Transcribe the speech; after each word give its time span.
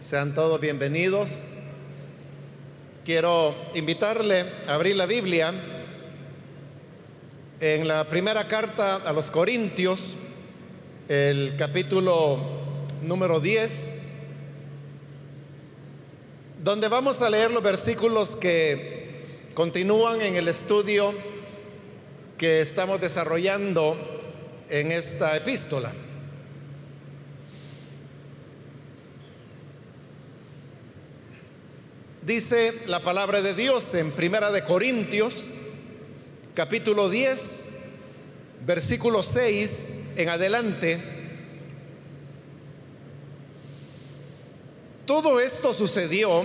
Sean 0.00 0.34
todos 0.34 0.60
bienvenidos. 0.60 1.54
Quiero 3.04 3.54
invitarle 3.74 4.44
a 4.68 4.74
abrir 4.74 4.94
la 4.94 5.06
Biblia 5.06 5.54
en 7.60 7.88
la 7.88 8.04
primera 8.04 8.46
carta 8.46 8.96
a 8.96 9.12
los 9.14 9.30
Corintios, 9.30 10.14
el 11.08 11.54
capítulo 11.58 12.38
número 13.00 13.40
10, 13.40 14.08
donde 16.62 16.88
vamos 16.88 17.22
a 17.22 17.30
leer 17.30 17.50
los 17.50 17.62
versículos 17.62 18.36
que 18.36 19.46
continúan 19.54 20.20
en 20.20 20.36
el 20.36 20.46
estudio 20.48 21.14
que 22.36 22.60
estamos 22.60 23.00
desarrollando 23.00 23.96
en 24.68 24.92
esta 24.92 25.34
epístola. 25.36 25.90
Dice 32.26 32.74
la 32.88 32.98
palabra 32.98 33.40
de 33.40 33.54
Dios 33.54 33.94
en 33.94 34.10
Primera 34.10 34.50
de 34.50 34.64
Corintios, 34.64 35.60
capítulo 36.54 37.08
10, 37.08 37.78
versículo 38.66 39.22
6 39.22 39.98
en 40.16 40.28
adelante. 40.28 41.00
Todo 45.06 45.38
esto 45.38 45.72
sucedió 45.72 46.42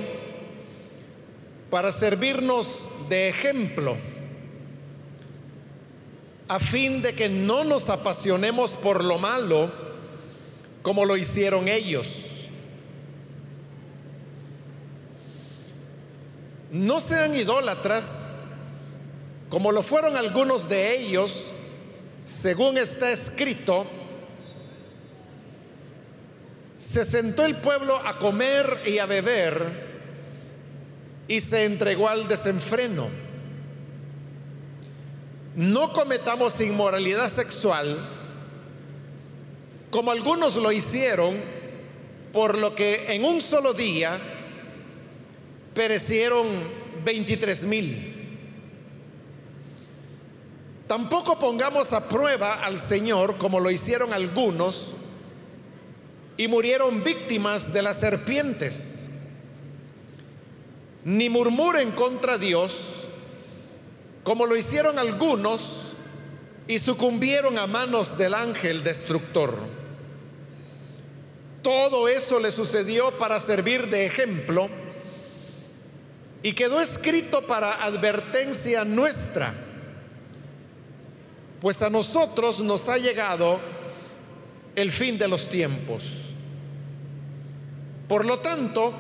para 1.71 1.91
servirnos 1.91 2.87
de 3.09 3.29
ejemplo, 3.29 3.97
a 6.47 6.59
fin 6.59 7.01
de 7.01 7.15
que 7.15 7.27
no 7.27 7.63
nos 7.63 7.89
apasionemos 7.89 8.73
por 8.73 9.03
lo 9.03 9.17
malo 9.17 9.71
como 10.83 11.05
lo 11.05 11.17
hicieron 11.17 11.67
ellos 11.67 12.30
No 16.71 16.99
sean 16.99 17.35
idólatras, 17.35 18.37
como 19.49 19.71
lo 19.71 19.83
fueron 19.83 20.15
algunos 20.15 20.69
de 20.69 20.97
ellos, 20.97 21.47
según 22.25 22.77
está 22.77 23.11
escrito, 23.11 23.85
se 26.77 27.05
sentó 27.05 27.45
el 27.45 27.57
pueblo 27.57 27.95
a 27.97 28.17
comer 28.17 28.79
y 28.87 28.97
a 28.99 29.05
beber 29.05 29.91
y 31.27 31.41
se 31.41 31.65
entregó 31.65 32.07
al 32.07 32.27
desenfreno. 32.27 33.09
No 35.55 35.91
cometamos 35.91 36.59
inmoralidad 36.61 37.27
sexual 37.27 38.19
como 39.91 40.11
algunos 40.11 40.55
lo 40.55 40.71
hicieron, 40.71 41.35
por 42.31 42.57
lo 42.57 42.73
que 42.73 43.13
en 43.13 43.25
un 43.25 43.41
solo 43.41 43.73
día 43.73 44.17
perecieron 45.73 46.47
23 47.03 47.65
mil. 47.65 48.11
Tampoco 50.87 51.39
pongamos 51.39 51.93
a 51.93 52.07
prueba 52.07 52.65
al 52.65 52.77
Señor 52.77 53.37
como 53.37 53.59
lo 53.59 53.71
hicieron 53.71 54.13
algunos 54.13 54.91
y 56.35 56.47
murieron 56.47 57.03
víctimas 57.03 57.71
de 57.71 57.81
las 57.81 57.97
serpientes. 57.97 59.09
Ni 61.03 61.29
murmuren 61.29 61.91
contra 61.91 62.37
Dios 62.37 63.05
como 64.23 64.45
lo 64.45 64.55
hicieron 64.55 64.99
algunos 64.99 65.93
y 66.67 66.77
sucumbieron 66.79 67.57
a 67.57 67.67
manos 67.67 68.17
del 68.17 68.33
ángel 68.33 68.83
destructor. 68.83 69.55
Todo 71.63 72.07
eso 72.07 72.39
le 72.39 72.51
sucedió 72.51 73.17
para 73.17 73.39
servir 73.39 73.87
de 73.87 74.05
ejemplo 74.05 74.69
y 76.43 76.53
quedó 76.53 76.81
escrito 76.81 77.45
para 77.45 77.83
advertencia 77.83 78.83
nuestra, 78.83 79.53
pues 81.59 81.81
a 81.81 81.89
nosotros 81.89 82.59
nos 82.59 82.89
ha 82.89 82.97
llegado 82.97 83.59
el 84.75 84.91
fin 84.91 85.17
de 85.17 85.27
los 85.27 85.47
tiempos. 85.47 86.03
Por 88.07 88.25
lo 88.25 88.39
tanto, 88.39 88.93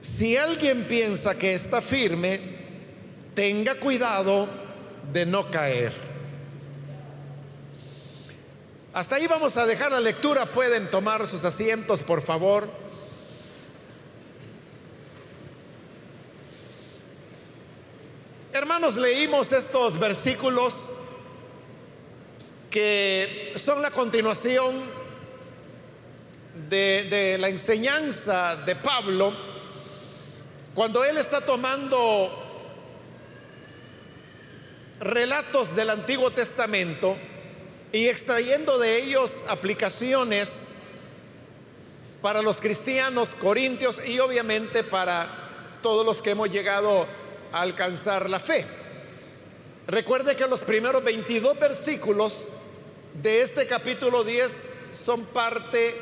si 0.00 0.36
alguien 0.36 0.84
piensa 0.84 1.34
que 1.34 1.54
está 1.54 1.82
firme, 1.82 2.40
tenga 3.34 3.74
cuidado 3.74 4.48
de 5.12 5.26
no 5.26 5.50
caer. 5.50 5.92
Hasta 8.94 9.16
ahí 9.16 9.26
vamos 9.26 9.56
a 9.58 9.66
dejar 9.66 9.92
la 9.92 10.00
lectura. 10.00 10.46
Pueden 10.46 10.90
tomar 10.90 11.26
sus 11.26 11.44
asientos, 11.44 12.02
por 12.02 12.22
favor. 12.22 12.85
Hermanos, 18.56 18.96
leímos 18.96 19.52
estos 19.52 19.98
versículos 19.98 20.94
que 22.70 23.52
son 23.56 23.82
la 23.82 23.90
continuación 23.90 24.82
de, 26.66 27.36
la 27.38 27.50
enseñanza 27.50 28.56
de 28.56 28.74
Pablo 28.74 29.34
cuando 30.74 31.04
él 31.04 31.18
está 31.18 31.42
tomando 31.42 32.32
relatos 35.00 35.76
del 35.76 35.90
Antiguo 35.90 36.30
Testamento 36.30 37.14
y 37.92 38.06
extrayendo 38.06 38.78
de 38.78 39.02
ellos 39.02 39.44
aplicaciones 39.48 40.76
para 42.22 42.40
los 42.40 42.62
cristianos 42.62 43.34
corintios 43.34 44.00
y 44.08 44.18
obviamente 44.18 44.82
para 44.82 45.28
todos 45.82 46.06
los 46.06 46.22
que 46.22 46.30
hemos 46.30 46.50
llegado 46.50 47.25
alcanzar 47.60 48.28
la 48.28 48.38
fe. 48.38 48.64
Recuerde 49.86 50.34
que 50.34 50.46
los 50.46 50.62
primeros 50.62 51.02
22 51.04 51.58
versículos 51.58 52.48
de 53.14 53.42
este 53.42 53.66
capítulo 53.66 54.24
10 54.24 54.74
son 54.92 55.24
parte 55.26 55.94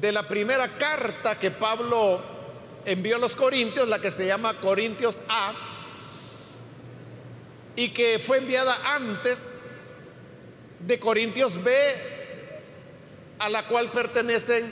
de 0.00 0.12
la 0.12 0.28
primera 0.28 0.68
carta 0.76 1.38
que 1.38 1.50
Pablo 1.50 2.20
envió 2.84 3.16
a 3.16 3.18
los 3.18 3.34
Corintios, 3.34 3.88
la 3.88 4.00
que 4.00 4.10
se 4.10 4.26
llama 4.26 4.60
Corintios 4.60 5.20
A, 5.28 5.54
y 7.76 7.88
que 7.88 8.18
fue 8.18 8.38
enviada 8.38 8.94
antes 8.94 9.62
de 10.80 10.98
Corintios 10.98 11.62
B, 11.62 11.72
a 13.38 13.48
la 13.48 13.66
cual 13.66 13.90
pertenecen, 13.90 14.70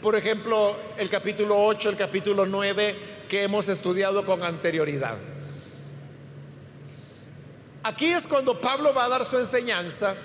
por 0.00 0.16
ejemplo, 0.16 0.76
el 0.96 1.10
capítulo 1.10 1.62
8, 1.62 1.90
el 1.90 1.96
capítulo 1.96 2.46
9, 2.46 3.09
que 3.30 3.44
hemos 3.44 3.68
estudiado 3.68 4.26
con 4.26 4.42
anterioridad. 4.42 5.16
Aquí 7.84 8.06
es 8.06 8.26
cuando 8.26 8.60
Pablo 8.60 8.92
va 8.92 9.04
a 9.04 9.08
dar 9.08 9.24
su 9.24 9.38
enseñanza 9.38 10.16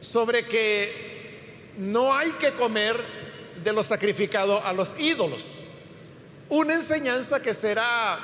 sobre 0.00 0.46
que 0.46 1.72
no 1.78 2.14
hay 2.14 2.32
que 2.32 2.50
comer 2.52 3.00
de 3.62 3.72
lo 3.72 3.84
sacrificado 3.84 4.60
a 4.62 4.72
los 4.72 4.98
ídolos. 4.98 5.44
Una 6.48 6.74
enseñanza 6.74 7.40
que 7.40 7.54
será 7.54 8.18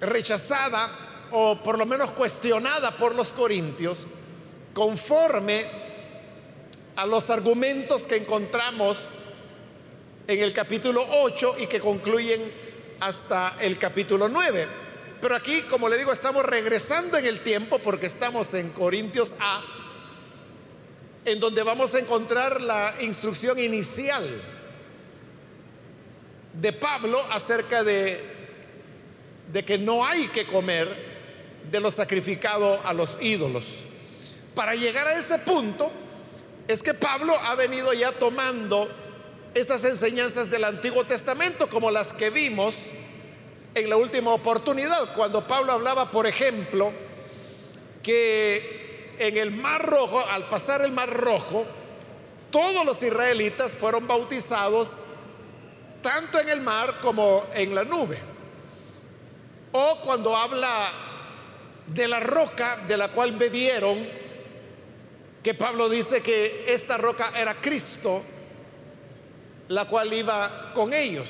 rechazada 0.00 0.90
o 1.32 1.60
por 1.60 1.76
lo 1.76 1.86
menos 1.86 2.12
cuestionada 2.12 2.92
por 2.92 3.16
los 3.16 3.30
corintios 3.30 4.06
conforme 4.72 5.64
a 6.94 7.04
los 7.04 7.30
argumentos 7.30 8.06
que 8.06 8.16
encontramos 8.16 9.22
en 10.26 10.42
el 10.42 10.52
capítulo 10.52 11.04
8 11.10 11.56
y 11.60 11.66
que 11.66 11.80
concluyen 11.80 12.40
hasta 13.00 13.56
el 13.60 13.78
capítulo 13.78 14.28
9. 14.28 14.66
Pero 15.20 15.36
aquí, 15.36 15.62
como 15.62 15.88
le 15.88 15.98
digo, 15.98 16.12
estamos 16.12 16.44
regresando 16.44 17.16
en 17.18 17.26
el 17.26 17.40
tiempo 17.40 17.78
porque 17.78 18.06
estamos 18.06 18.54
en 18.54 18.70
Corintios 18.70 19.34
A, 19.38 19.62
en 21.24 21.38
donde 21.38 21.62
vamos 21.62 21.94
a 21.94 21.98
encontrar 21.98 22.60
la 22.60 22.94
instrucción 23.00 23.58
inicial 23.58 24.42
de 26.54 26.72
Pablo 26.72 27.22
acerca 27.30 27.82
de, 27.84 28.20
de 29.52 29.64
que 29.64 29.78
no 29.78 30.04
hay 30.04 30.28
que 30.28 30.44
comer 30.44 31.12
de 31.70 31.80
lo 31.80 31.90
sacrificado 31.90 32.80
a 32.84 32.92
los 32.92 33.16
ídolos. 33.20 33.64
Para 34.54 34.74
llegar 34.74 35.06
a 35.06 35.16
ese 35.16 35.38
punto 35.38 35.90
es 36.68 36.82
que 36.82 36.94
Pablo 36.94 37.34
ha 37.38 37.54
venido 37.54 37.92
ya 37.92 38.12
tomando 38.12 38.88
estas 39.54 39.84
enseñanzas 39.84 40.50
del 40.50 40.64
Antiguo 40.64 41.04
Testamento 41.04 41.68
como 41.68 41.90
las 41.90 42.12
que 42.12 42.30
vimos 42.30 42.76
en 43.74 43.88
la 43.88 43.96
última 43.96 44.32
oportunidad, 44.32 45.14
cuando 45.14 45.46
Pablo 45.46 45.72
hablaba, 45.72 46.10
por 46.10 46.26
ejemplo, 46.26 46.92
que 48.02 49.14
en 49.18 49.36
el 49.36 49.50
Mar 49.50 49.86
Rojo, 49.86 50.18
al 50.18 50.44
pasar 50.44 50.82
el 50.82 50.92
Mar 50.92 51.10
Rojo, 51.10 51.64
todos 52.50 52.84
los 52.84 53.02
israelitas 53.02 53.74
fueron 53.74 54.06
bautizados 54.06 54.98
tanto 56.02 56.38
en 56.40 56.48
el 56.48 56.60
mar 56.60 56.96
como 57.00 57.44
en 57.54 57.74
la 57.74 57.84
nube. 57.84 58.18
O 59.72 59.98
cuando 60.04 60.36
habla 60.36 60.92
de 61.86 62.08
la 62.08 62.20
roca 62.20 62.78
de 62.86 62.96
la 62.96 63.08
cual 63.08 63.32
bebieron 63.32 64.06
que 65.42 65.54
Pablo 65.54 65.88
dice 65.88 66.20
que 66.20 66.66
esta 66.68 66.96
roca 66.98 67.32
era 67.36 67.54
Cristo, 67.54 68.22
la 69.72 69.86
cual 69.86 70.12
iba 70.12 70.72
con 70.74 70.92
ellos. 70.92 71.28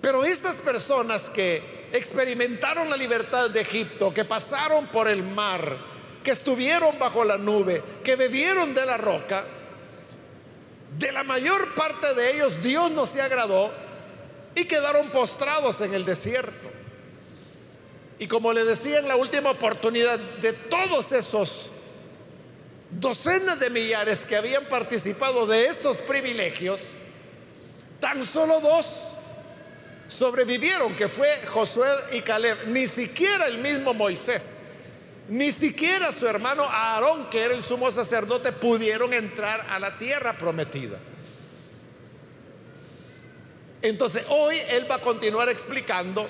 Pero 0.00 0.24
estas 0.24 0.56
personas 0.56 1.30
que 1.30 1.88
experimentaron 1.92 2.90
la 2.90 2.96
libertad 2.96 3.50
de 3.50 3.62
Egipto, 3.62 4.12
que 4.12 4.24
pasaron 4.24 4.86
por 4.88 5.08
el 5.08 5.22
mar, 5.22 5.76
que 6.22 6.30
estuvieron 6.32 6.98
bajo 6.98 7.24
la 7.24 7.38
nube, 7.38 7.82
que 8.04 8.14
bebieron 8.14 8.74
de 8.74 8.84
la 8.84 8.98
roca, 8.98 9.44
de 10.98 11.12
la 11.12 11.22
mayor 11.22 11.74
parte 11.74 12.14
de 12.14 12.34
ellos 12.34 12.62
Dios 12.62 12.90
no 12.90 13.06
se 13.06 13.22
agradó 13.22 13.70
y 14.54 14.64
quedaron 14.64 15.08
postrados 15.08 15.80
en 15.80 15.94
el 15.94 16.04
desierto. 16.04 16.68
Y 18.18 18.26
como 18.26 18.52
le 18.52 18.64
decía 18.64 18.98
en 18.98 19.08
la 19.08 19.16
última 19.16 19.50
oportunidad, 19.50 20.18
de 20.18 20.52
todos 20.52 21.12
esos 21.12 21.70
docenas 22.90 23.60
de 23.60 23.70
millares 23.70 24.24
que 24.24 24.36
habían 24.36 24.64
participado 24.66 25.46
de 25.46 25.66
esos 25.66 25.98
privilegios, 25.98 26.82
tan 28.00 28.24
solo 28.24 28.60
dos 28.60 29.18
sobrevivieron, 30.08 30.94
que 30.94 31.08
fue 31.08 31.28
Josué 31.46 31.88
y 32.12 32.22
Caleb, 32.22 32.68
ni 32.68 32.86
siquiera 32.86 33.46
el 33.46 33.58
mismo 33.58 33.92
Moisés, 33.92 34.62
ni 35.28 35.52
siquiera 35.52 36.10
su 36.12 36.26
hermano 36.26 36.64
Aarón, 36.64 37.28
que 37.28 37.42
era 37.42 37.54
el 37.54 37.62
sumo 37.62 37.90
sacerdote, 37.90 38.52
pudieron 38.52 39.12
entrar 39.12 39.66
a 39.68 39.78
la 39.78 39.98
tierra 39.98 40.32
prometida. 40.32 40.98
Entonces 43.82 44.24
hoy 44.28 44.56
él 44.70 44.90
va 44.90 44.96
a 44.96 45.00
continuar 45.00 45.48
explicando 45.48 46.26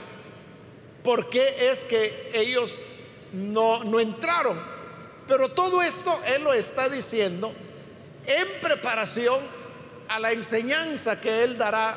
por 1.02 1.30
qué 1.30 1.70
es 1.70 1.84
que 1.84 2.30
ellos 2.34 2.82
no, 3.32 3.84
no 3.84 4.00
entraron. 4.00 4.77
Pero 5.28 5.50
todo 5.50 5.82
esto 5.82 6.18
él 6.34 6.42
lo 6.42 6.54
está 6.54 6.88
diciendo 6.88 7.52
en 8.26 8.48
preparación 8.62 9.38
a 10.08 10.18
la 10.18 10.32
enseñanza 10.32 11.20
que 11.20 11.44
él 11.44 11.58
dará 11.58 11.96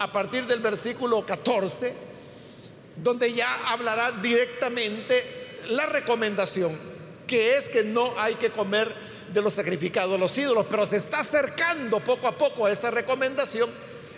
a 0.00 0.12
partir 0.12 0.44
del 0.46 0.58
versículo 0.58 1.24
14, 1.24 1.94
donde 2.96 3.32
ya 3.32 3.70
hablará 3.70 4.10
directamente 4.10 5.24
la 5.68 5.86
recomendación, 5.86 6.76
que 7.28 7.56
es 7.56 7.68
que 7.68 7.84
no 7.84 8.12
hay 8.18 8.34
que 8.34 8.50
comer 8.50 8.92
de 9.32 9.40
los 9.40 9.54
sacrificados 9.54 10.14
a 10.14 10.18
los 10.18 10.36
ídolos, 10.36 10.66
pero 10.68 10.84
se 10.84 10.96
está 10.96 11.20
acercando 11.20 12.00
poco 12.00 12.26
a 12.26 12.32
poco 12.36 12.66
a 12.66 12.72
esa 12.72 12.90
recomendación 12.90 13.70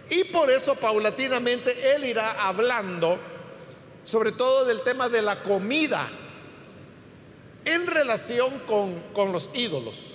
y 0.09 0.25
por 0.25 0.51
eso 0.51 0.75
paulatinamente 0.77 1.95
él 1.95 2.05
irá 2.05 2.47
hablando 2.47 3.19
sobre 4.05 4.33
todo 4.33 4.65
del 4.65 4.83
tema 4.83 5.09
de 5.09 5.23
la 5.23 5.43
comida 5.43 6.09
en 7.65 7.87
relación 7.87 8.59
con, 8.67 9.01
con 9.13 9.33
los 9.33 9.51
ídolos. 9.55 10.15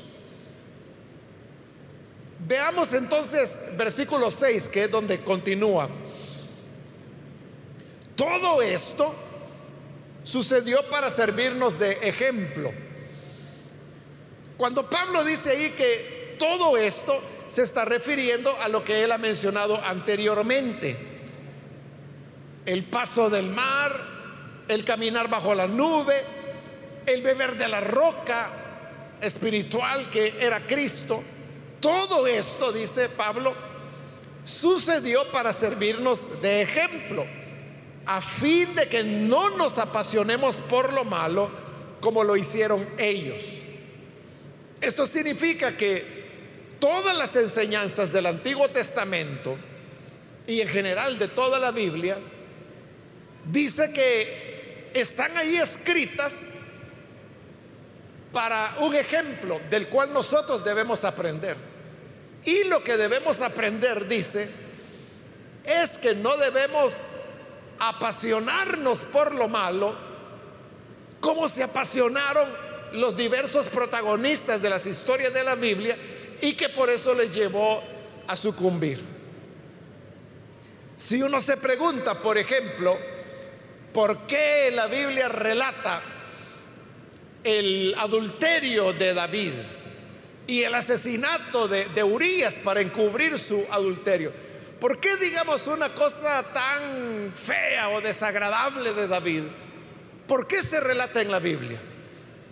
Veamos 2.48 2.94
entonces 2.94 3.60
versículo 3.78 4.30
6, 4.30 4.70
que 4.70 4.84
es 4.84 4.92
donde 4.92 5.20
continúa. 5.22 5.90
Todo 8.16 8.62
esto 8.62 9.14
sucedió 10.24 10.88
para 10.90 11.10
servirnos 11.10 11.80
de 11.80 11.94
ejemplo. 12.08 12.72
Cuando 14.58 14.90
Pablo 14.90 15.24
dice 15.24 15.52
ahí 15.52 15.70
que 15.72 16.36
todo 16.40 16.78
esto 16.78 17.20
se 17.48 17.64
está 17.64 17.86
refiriendo 17.86 18.56
a 18.62 18.70
lo 18.70 18.84
que 18.84 19.04
él 19.04 19.12
ha 19.12 19.18
mencionado 19.18 19.82
anteriormente. 19.84 20.96
El 22.66 22.84
paso 22.86 23.30
del 23.30 23.50
mar, 23.50 23.92
el 24.68 24.84
caminar 24.86 25.30
bajo 25.30 25.54
la 25.54 25.68
nube, 25.68 26.16
el 27.06 27.22
beber 27.22 27.58
de 27.58 27.68
la 27.68 27.82
roca 27.82 29.18
espiritual 29.22 30.10
que 30.10 30.36
era 30.40 30.60
Cristo 30.66 31.24
todo 31.86 32.26
esto, 32.26 32.72
dice 32.72 33.10
Pablo, 33.10 33.54
sucedió 34.44 35.30
para 35.32 35.54
servirnos 35.54 36.42
de 36.42 36.64
ejemplo, 36.64 37.24
a 38.08 38.22
fin 38.22 38.74
de 38.74 38.88
que 38.88 39.04
no 39.04 39.52
nos 39.52 39.78
apasionemos 39.78 40.58
por 40.62 40.92
lo 40.94 41.04
malo 41.04 41.48
como 42.02 42.24
lo 42.24 42.36
hicieron 42.36 42.84
ellos. 42.98 43.44
Esto 44.82 45.06
significa 45.06 45.78
que 45.78 46.04
todas 46.80 47.16
las 47.16 47.36
enseñanzas 47.36 48.12
del 48.12 48.26
Antiguo 48.26 48.68
Testamento 48.70 49.56
y 50.48 50.62
en 50.62 50.68
general 50.68 51.20
de 51.20 51.28
toda 51.28 51.60
la 51.60 51.70
Biblia, 51.70 52.18
dice 53.52 53.92
que 53.94 54.90
están 54.96 55.38
ahí 55.38 55.58
escritas 55.58 56.50
para 58.36 58.76
un 58.80 58.94
ejemplo 58.94 59.62
del 59.70 59.88
cual 59.88 60.12
nosotros 60.12 60.62
debemos 60.66 61.06
aprender. 61.06 61.56
Y 62.44 62.66
lo 62.66 62.84
que 62.84 62.98
debemos 62.98 63.40
aprender, 63.40 64.10
dice, 64.10 64.50
es 65.64 65.92
que 65.92 66.14
no 66.16 66.36
debemos 66.36 66.98
apasionarnos 67.80 69.00
por 69.06 69.34
lo 69.34 69.48
malo 69.48 69.96
como 71.22 71.48
se 71.48 71.64
apasionaron 71.64 72.50
los 72.92 73.16
diversos 73.16 73.68
protagonistas 73.68 74.62
de 74.62 74.70
las 74.70 74.86
historias 74.86 75.34
de 75.34 75.44
la 75.46 75.56
Biblia 75.56 75.96
y 76.42 76.56
que 76.56 76.68
por 76.68 76.90
eso 76.90 77.14
les 77.14 77.34
llevó 77.34 77.82
a 78.28 78.36
sucumbir. 78.36 79.02
Si 80.98 81.22
uno 81.22 81.40
se 81.40 81.56
pregunta, 81.56 82.16
por 82.16 82.38
ejemplo, 82.38 82.98
¿por 83.94 84.28
qué 84.28 84.72
la 84.74 84.88
Biblia 84.88 85.30
relata 85.30 86.15
el 87.46 87.96
adulterio 87.98 88.92
de 88.92 89.14
David? 89.14 89.54
y 90.48 90.64
el 90.64 90.76
asesinato 90.76 91.68
de, 91.68 91.86
de 91.86 92.04
Urias 92.04 92.60
para 92.64 92.82
encubrir 92.82 93.38
su 93.40 93.66
adulterio. 93.72 94.32
¿Por 94.80 95.00
qué 95.00 95.16
digamos 95.18 95.68
una 95.68 95.90
cosa 95.90 96.44
tan 96.54 97.32
fea 97.34 97.90
o 97.90 98.02
desagradable 98.02 98.94
de 98.94 99.08
David? 99.08 99.44
¿Por 100.28 100.48
qué 100.48 100.62
se 100.62 100.80
relata 100.80 101.22
en 101.22 101.32
la 101.32 101.40
Biblia? 101.40 101.80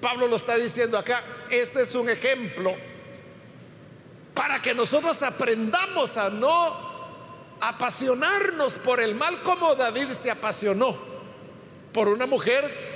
Pablo 0.01 0.27
lo 0.27 0.35
está 0.35 0.57
diciendo 0.57 0.97
acá, 0.97 1.23
ese 1.49 1.81
es 1.81 1.93
un 1.95 2.09
ejemplo 2.09 2.75
para 4.33 4.61
que 4.61 4.73
nosotros 4.73 5.21
aprendamos 5.21 6.17
a 6.17 6.29
no 6.29 6.93
apasionarnos 7.61 8.73
por 8.73 8.99
el 8.99 9.15
mal 9.15 9.41
como 9.43 9.75
David 9.75 10.09
se 10.09 10.31
apasionó 10.31 10.97
por 11.93 12.09
una 12.09 12.25
mujer 12.25 12.92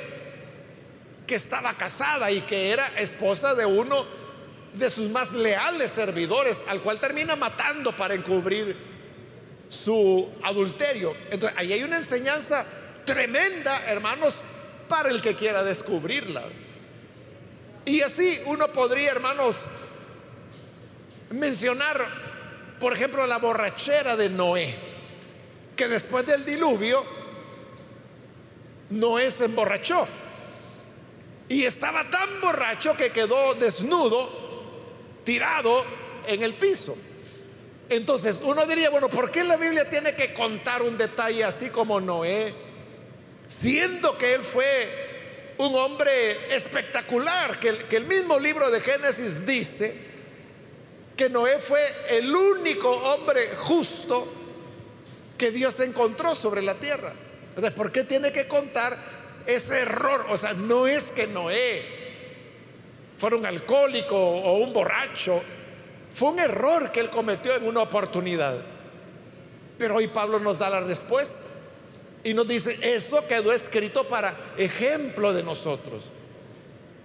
que 1.27 1.35
estaba 1.35 1.73
casada 1.73 2.31
y 2.31 2.41
que 2.41 2.71
era 2.71 2.87
esposa 2.97 3.53
de 3.53 3.65
uno 3.65 4.05
de 4.73 4.89
sus 4.89 5.09
más 5.09 5.33
leales 5.33 5.91
servidores, 5.91 6.63
al 6.67 6.81
cual 6.81 6.99
termina 6.99 7.35
matando 7.35 7.95
para 7.95 8.13
encubrir 8.13 8.77
su 9.67 10.33
adulterio. 10.43 11.13
Entonces, 11.29 11.57
ahí 11.59 11.73
hay 11.73 11.83
una 11.83 11.97
enseñanza 11.97 12.65
tremenda, 13.05 13.85
hermanos, 13.87 14.39
para 14.87 15.09
el 15.09 15.21
que 15.21 15.35
quiera 15.35 15.63
descubrirla. 15.63 16.43
Y 17.85 18.01
así 18.01 18.39
uno 18.45 18.67
podría, 18.69 19.11
hermanos, 19.11 19.63
mencionar, 21.31 22.05
por 22.79 22.93
ejemplo, 22.93 23.25
la 23.27 23.37
borrachera 23.37 24.15
de 24.15 24.29
Noé, 24.29 24.75
que 25.75 25.87
después 25.87 26.25
del 26.25 26.45
diluvio, 26.45 27.03
Noé 28.89 29.29
se 29.31 29.45
emborrachó. 29.45 30.07
Y 31.49 31.63
estaba 31.63 32.09
tan 32.09 32.41
borracho 32.41 32.95
que 32.95 33.09
quedó 33.09 33.53
desnudo 33.55 34.29
tirado 35.23 35.83
en 36.27 36.43
el 36.43 36.55
piso. 36.55 36.95
Entonces 37.89 38.41
uno 38.43 38.65
diría, 38.65 38.89
bueno, 38.89 39.07
¿por 39.07 39.31
qué 39.31 39.43
la 39.43 39.55
Biblia 39.55 39.89
tiene 39.89 40.13
que 40.13 40.33
contar 40.33 40.81
un 40.81 40.97
detalle 40.97 41.43
así 41.43 41.69
como 41.69 42.01
Noé? 42.01 42.53
Siendo 43.47 44.17
que 44.17 44.33
él 44.33 44.43
fue 44.43 45.07
un 45.57 45.73
hombre 45.75 46.53
espectacular, 46.53 47.59
que 47.59 47.95
el, 47.95 48.05
mismo 48.05 48.37
libro 48.37 48.69
de 48.69 48.81
Génesis 48.81 49.45
dice 49.45 49.95
que 51.15 51.29
Noé 51.29 51.59
fue 51.59 51.81
el 52.09 52.33
único 52.33 52.91
hombre 52.91 53.51
justo 53.57 54.27
que 55.37 55.51
Dios 55.51 55.79
encontró 55.79 56.35
sobre 56.35 56.61
la 56.61 56.75
tierra. 56.75 57.13
Entonces, 57.49 57.73
¿por 57.73 57.91
qué 57.91 58.03
tiene 58.03 58.31
que 58.31 58.47
contar 58.47 59.16
ese 59.47 59.79
error? 59.79 60.25
O 60.29 60.37
sea, 60.37 60.53
no 60.53 60.87
es 60.87 61.05
que 61.05 61.25
Noé 61.25 61.83
fuera 63.17 63.35
un 63.35 63.45
alcohólico 63.45 64.15
o 64.15 64.57
un 64.57 64.73
borracho. 64.73 65.41
Fue 66.11 66.29
un 66.29 66.39
error 66.39 66.91
que 66.91 66.99
él 66.99 67.09
cometió 67.09 67.55
en 67.55 67.65
una 67.67 67.81
oportunidad. 67.81 68.61
Pero 69.77 69.95
hoy 69.95 70.07
Pablo 70.07 70.39
nos 70.39 70.59
da 70.59 70.69
la 70.69 70.81
respuesta 70.81 71.39
y 72.23 72.33
nos 72.33 72.47
dice, 72.47 72.77
eso 72.81 73.25
quedó 73.27 73.53
escrito 73.53 74.03
para 74.07 74.35
ejemplo 74.57 75.33
de 75.33 75.43
nosotros. 75.43 76.11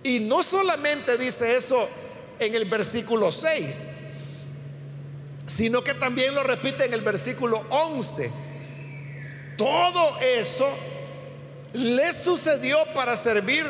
Y 0.03 0.21
no 0.21 0.43
solamente 0.43 1.17
dice 1.17 1.57
eso 1.57 1.89
en 2.39 2.55
el 2.55 2.65
versículo 2.65 3.31
6, 3.31 3.91
sino 5.47 5.85
que 5.85 5.95
también 5.95 6.35
lo 6.35 6.43
repite 6.43 6.87
en 6.87 6.95
el 6.95 7.03
versículo 7.03 7.63
11. 7.71 8.31
Todo 9.57 10.19
eso 10.19 10.69
le 11.73 12.13
sucedió 12.13 12.77
para 12.95 13.17
servir 13.17 13.65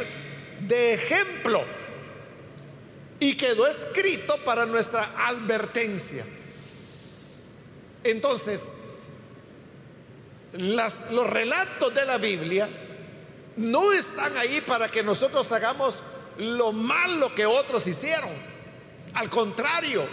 de 0.60 0.94
ejemplo 0.94 1.62
y 3.20 3.36
quedó 3.36 3.66
escrito 3.66 4.36
para 4.44 4.66
nuestra 4.66 5.10
advertencia. 5.28 6.24
Entonces, 8.04 8.74
los 10.52 11.30
relatos 11.30 11.94
de 11.94 12.04
la 12.04 12.18
Biblia 12.18 12.68
no 13.56 13.92
están 13.92 14.36
ahí 14.36 14.60
para 14.60 14.88
que 14.88 15.02
nosotros 15.02 15.50
hagamos 15.52 16.02
lo 16.38 16.72
malo 16.72 17.34
que 17.34 17.46
otros 17.46 17.86
hicieron. 17.86 18.30
Al 19.14 19.28
contrario, 19.28 20.04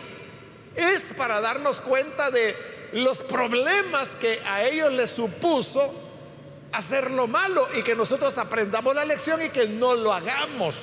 es 0.76 1.14
para 1.18 1.42
darnos 1.42 1.80
cuenta 1.80 2.30
de 2.30 2.56
los 2.94 3.20
problemas 3.20 4.16
que 4.16 4.40
a 4.46 4.66
ellos 4.66 4.92
les 4.94 5.10
supuso 5.10 5.94
hacer 6.72 7.12
lo 7.12 7.28
malo 7.28 7.68
y 7.76 7.82
que 7.82 7.96
nosotros 7.96 8.38
aprendamos 8.38 8.94
la 8.96 9.06
lección 9.06 9.42
y 9.42 9.50
que 9.50 9.68
no 9.68 9.96
lo 9.96 10.14
hagamos. 10.14 10.80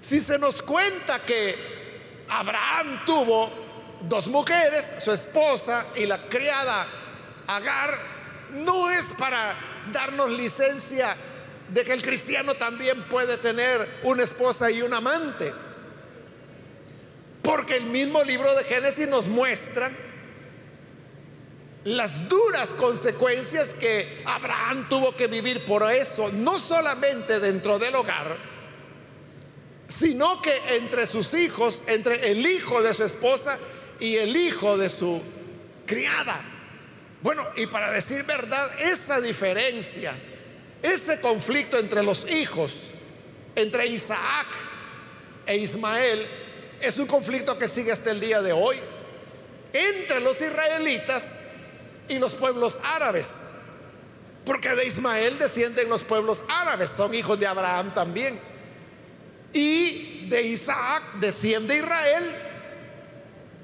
Si 0.00 0.20
se 0.20 0.38
nos 0.38 0.62
cuenta 0.62 1.20
que 1.24 2.24
Abraham 2.28 3.04
tuvo 3.04 3.50
dos 4.02 4.28
mujeres, 4.28 4.94
su 5.00 5.12
esposa 5.12 5.86
y 5.96 6.06
la 6.06 6.18
criada 6.28 6.86
Agar, 7.46 7.98
no 8.52 8.90
es 8.90 9.06
para 9.18 9.54
darnos 9.90 10.30
licencia 10.30 11.16
de 11.70 11.82
que 11.82 11.94
el 11.94 12.02
cristiano 12.02 12.54
también 12.54 13.04
puede 13.04 13.38
tener 13.38 13.88
una 14.02 14.22
esposa 14.22 14.70
y 14.70 14.82
un 14.82 14.92
amante. 14.92 15.52
Porque 17.42 17.76
el 17.76 17.84
mismo 17.84 18.22
libro 18.22 18.54
de 18.54 18.64
Génesis 18.64 19.08
nos 19.08 19.28
muestra 19.28 19.90
las 21.84 22.28
duras 22.28 22.70
consecuencias 22.70 23.74
que 23.74 24.22
Abraham 24.24 24.88
tuvo 24.88 25.14
que 25.14 25.26
vivir 25.26 25.64
por 25.64 25.90
eso, 25.90 26.30
no 26.32 26.58
solamente 26.58 27.40
dentro 27.40 27.78
del 27.78 27.94
hogar, 27.94 28.36
sino 29.86 30.42
que 30.42 30.54
entre 30.76 31.06
sus 31.06 31.32
hijos, 31.34 31.82
entre 31.86 32.30
el 32.30 32.44
hijo 32.44 32.82
de 32.82 32.92
su 32.92 33.04
esposa 33.04 33.58
y 34.00 34.16
el 34.16 34.36
hijo 34.36 34.76
de 34.76 34.90
su 34.90 35.20
criada. 35.86 36.40
Bueno, 37.22 37.46
y 37.56 37.66
para 37.66 37.90
decir 37.90 38.24
verdad, 38.24 38.70
esa 38.80 39.20
diferencia, 39.20 40.14
ese 40.82 41.20
conflicto 41.20 41.78
entre 41.78 42.02
los 42.02 42.30
hijos, 42.30 42.76
entre 43.54 43.86
Isaac 43.86 44.46
e 45.46 45.56
Ismael, 45.56 46.26
es 46.80 46.96
un 46.98 47.06
conflicto 47.06 47.58
que 47.58 47.66
sigue 47.66 47.90
hasta 47.90 48.10
el 48.10 48.20
día 48.20 48.40
de 48.42 48.52
hoy 48.52 48.76
entre 49.72 50.20
los 50.20 50.40
israelitas 50.40 51.44
y 52.08 52.18
los 52.18 52.34
pueblos 52.34 52.78
árabes. 52.82 53.50
Porque 54.44 54.70
de 54.70 54.86
Ismael 54.86 55.38
descienden 55.38 55.88
los 55.88 56.02
pueblos 56.02 56.42
árabes, 56.48 56.90
son 56.90 57.14
hijos 57.14 57.38
de 57.38 57.46
Abraham 57.46 57.92
también. 57.94 58.38
Y 59.52 60.26
de 60.28 60.42
Isaac 60.42 61.02
desciende 61.20 61.76
Israel. 61.76 62.24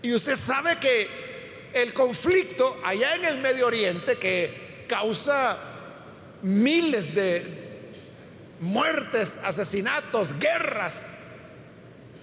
Y 0.02 0.12
usted 0.12 0.36
sabe 0.36 0.78
que 0.78 1.08
el 1.72 1.92
conflicto 1.94 2.76
allá 2.84 3.16
en 3.16 3.24
el 3.24 3.38
Medio 3.38 3.66
Oriente 3.66 4.16
que 4.16 4.84
causa 4.88 5.58
miles 6.42 7.14
de 7.14 7.64
muertes, 8.60 9.38
asesinatos, 9.42 10.38
guerras, 10.38 11.06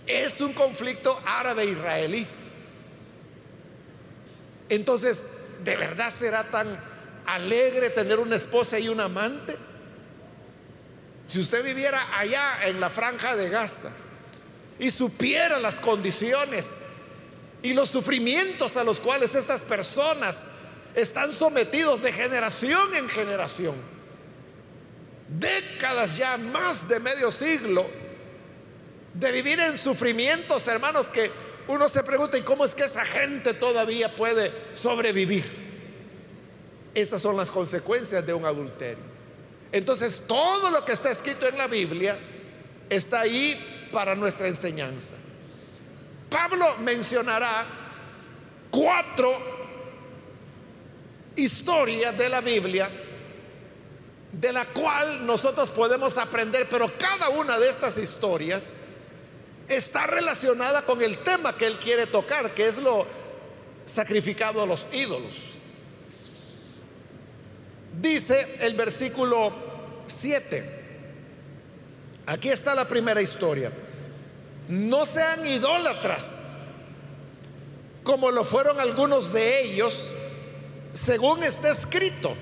es 0.07 0.39
un 0.41 0.53
conflicto 0.53 1.19
árabe-israelí. 1.25 2.27
Entonces, 4.69 5.27
¿de 5.63 5.77
verdad 5.77 6.09
será 6.09 6.43
tan 6.43 6.79
alegre 7.25 7.89
tener 7.89 8.19
una 8.19 8.35
esposa 8.35 8.79
y 8.79 8.89
un 8.89 8.99
amante? 8.99 9.57
Si 11.27 11.39
usted 11.39 11.63
viviera 11.63 12.17
allá 12.17 12.67
en 12.67 12.79
la 12.79 12.89
franja 12.89 13.35
de 13.35 13.49
Gaza 13.49 13.89
y 14.79 14.91
supiera 14.91 15.59
las 15.59 15.79
condiciones 15.79 16.79
y 17.63 17.73
los 17.73 17.89
sufrimientos 17.89 18.75
a 18.75 18.83
los 18.83 18.99
cuales 18.99 19.35
estas 19.35 19.61
personas 19.61 20.47
están 20.95 21.31
sometidos 21.31 22.01
de 22.01 22.11
generación 22.11 22.95
en 22.95 23.07
generación. 23.07 23.75
Décadas 25.29 26.17
ya, 26.17 26.37
más 26.37 26.87
de 26.89 26.99
medio 26.99 27.31
siglo, 27.31 27.85
de 29.13 29.31
vivir 29.31 29.59
en 29.59 29.77
sufrimientos, 29.77 30.67
hermanos, 30.67 31.07
que 31.07 31.31
uno 31.67 31.87
se 31.87 32.03
pregunta, 32.03 32.37
¿y 32.37 32.41
cómo 32.41 32.65
es 32.65 32.75
que 32.75 32.83
esa 32.83 33.05
gente 33.05 33.53
todavía 33.53 34.15
puede 34.15 34.51
sobrevivir? 34.73 35.45
Esas 36.93 37.21
son 37.21 37.37
las 37.37 37.49
consecuencias 37.49 38.25
de 38.25 38.33
un 38.33 38.45
adulterio. 38.45 39.03
Entonces, 39.71 40.21
todo 40.27 40.69
lo 40.69 40.83
que 40.83 40.91
está 40.91 41.11
escrito 41.11 41.47
en 41.47 41.57
la 41.57 41.67
Biblia 41.67 42.17
está 42.89 43.21
ahí 43.21 43.89
para 43.91 44.15
nuestra 44.15 44.47
enseñanza. 44.47 45.15
Pablo 46.29 46.65
mencionará 46.79 47.65
cuatro 48.69 49.31
historias 51.35 52.17
de 52.17 52.29
la 52.29 52.41
Biblia 52.41 52.89
de 54.31 54.53
la 54.53 54.65
cual 54.65 55.25
nosotros 55.25 55.69
podemos 55.69 56.17
aprender, 56.17 56.67
pero 56.69 56.91
cada 56.97 57.29
una 57.29 57.59
de 57.59 57.69
estas 57.69 57.97
historias 57.97 58.77
está 59.75 60.07
relacionada 60.07 60.83
con 60.83 61.01
el 61.01 61.17
tema 61.19 61.55
que 61.55 61.67
él 61.67 61.77
quiere 61.79 62.05
tocar, 62.07 62.53
que 62.53 62.67
es 62.67 62.77
lo 62.77 63.05
sacrificado 63.85 64.61
a 64.61 64.65
los 64.65 64.87
ídolos. 64.91 65.51
Dice 67.99 68.57
el 68.61 68.75
versículo 68.75 69.53
7, 70.07 70.63
aquí 72.25 72.49
está 72.49 72.73
la 72.75 72.87
primera 72.87 73.21
historia 73.21 73.71
no 74.71 75.05
sean 75.05 75.45
idólatras, 75.45 76.55
como 78.03 78.31
lo 78.31 78.45
fueron 78.45 78.79
algunos 78.79 79.33
de 79.33 79.63
ellos, 79.63 80.11
según 80.93 81.43
está 81.43 81.71
escrito. 81.71 82.33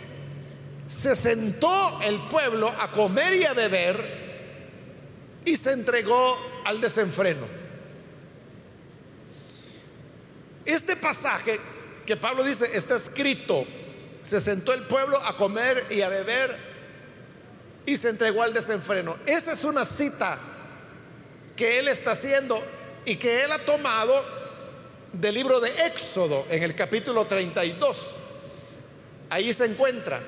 Se 0.85 1.15
sentó 1.15 1.99
el 2.01 2.19
pueblo 2.29 2.69
a 2.79 2.91
comer 2.91 3.33
y 3.33 3.45
a 3.45 3.53
beber 3.53 4.28
y 5.49 5.55
se 5.55 5.71
entregó 5.71 6.37
al 6.63 6.79
desenfreno. 6.79 7.47
Este 10.63 10.95
pasaje 10.95 11.59
que 12.05 12.15
Pablo 12.15 12.43
dice 12.43 12.69
está 12.71 12.95
escrito, 12.95 13.65
se 14.21 14.39
sentó 14.39 14.73
el 14.73 14.83
pueblo 14.83 15.17
a 15.17 15.35
comer 15.35 15.87
y 15.89 16.01
a 16.01 16.09
beber 16.09 16.55
y 17.83 17.97
se 17.97 18.09
entregó 18.09 18.43
al 18.43 18.53
desenfreno. 18.53 19.17
Esta 19.25 19.53
es 19.53 19.63
una 19.63 19.83
cita 19.85 20.37
que 21.55 21.79
él 21.79 21.87
está 21.87 22.11
haciendo 22.11 22.63
y 23.03 23.15
que 23.15 23.43
él 23.43 23.51
ha 23.51 23.59
tomado 23.65 24.23
del 25.11 25.33
libro 25.33 25.59
de 25.59 25.69
Éxodo 25.87 26.45
en 26.51 26.61
el 26.61 26.75
capítulo 26.75 27.25
32. 27.25 28.17
Ahí 29.31 29.51
se 29.51 29.65
encuentra. 29.65 30.21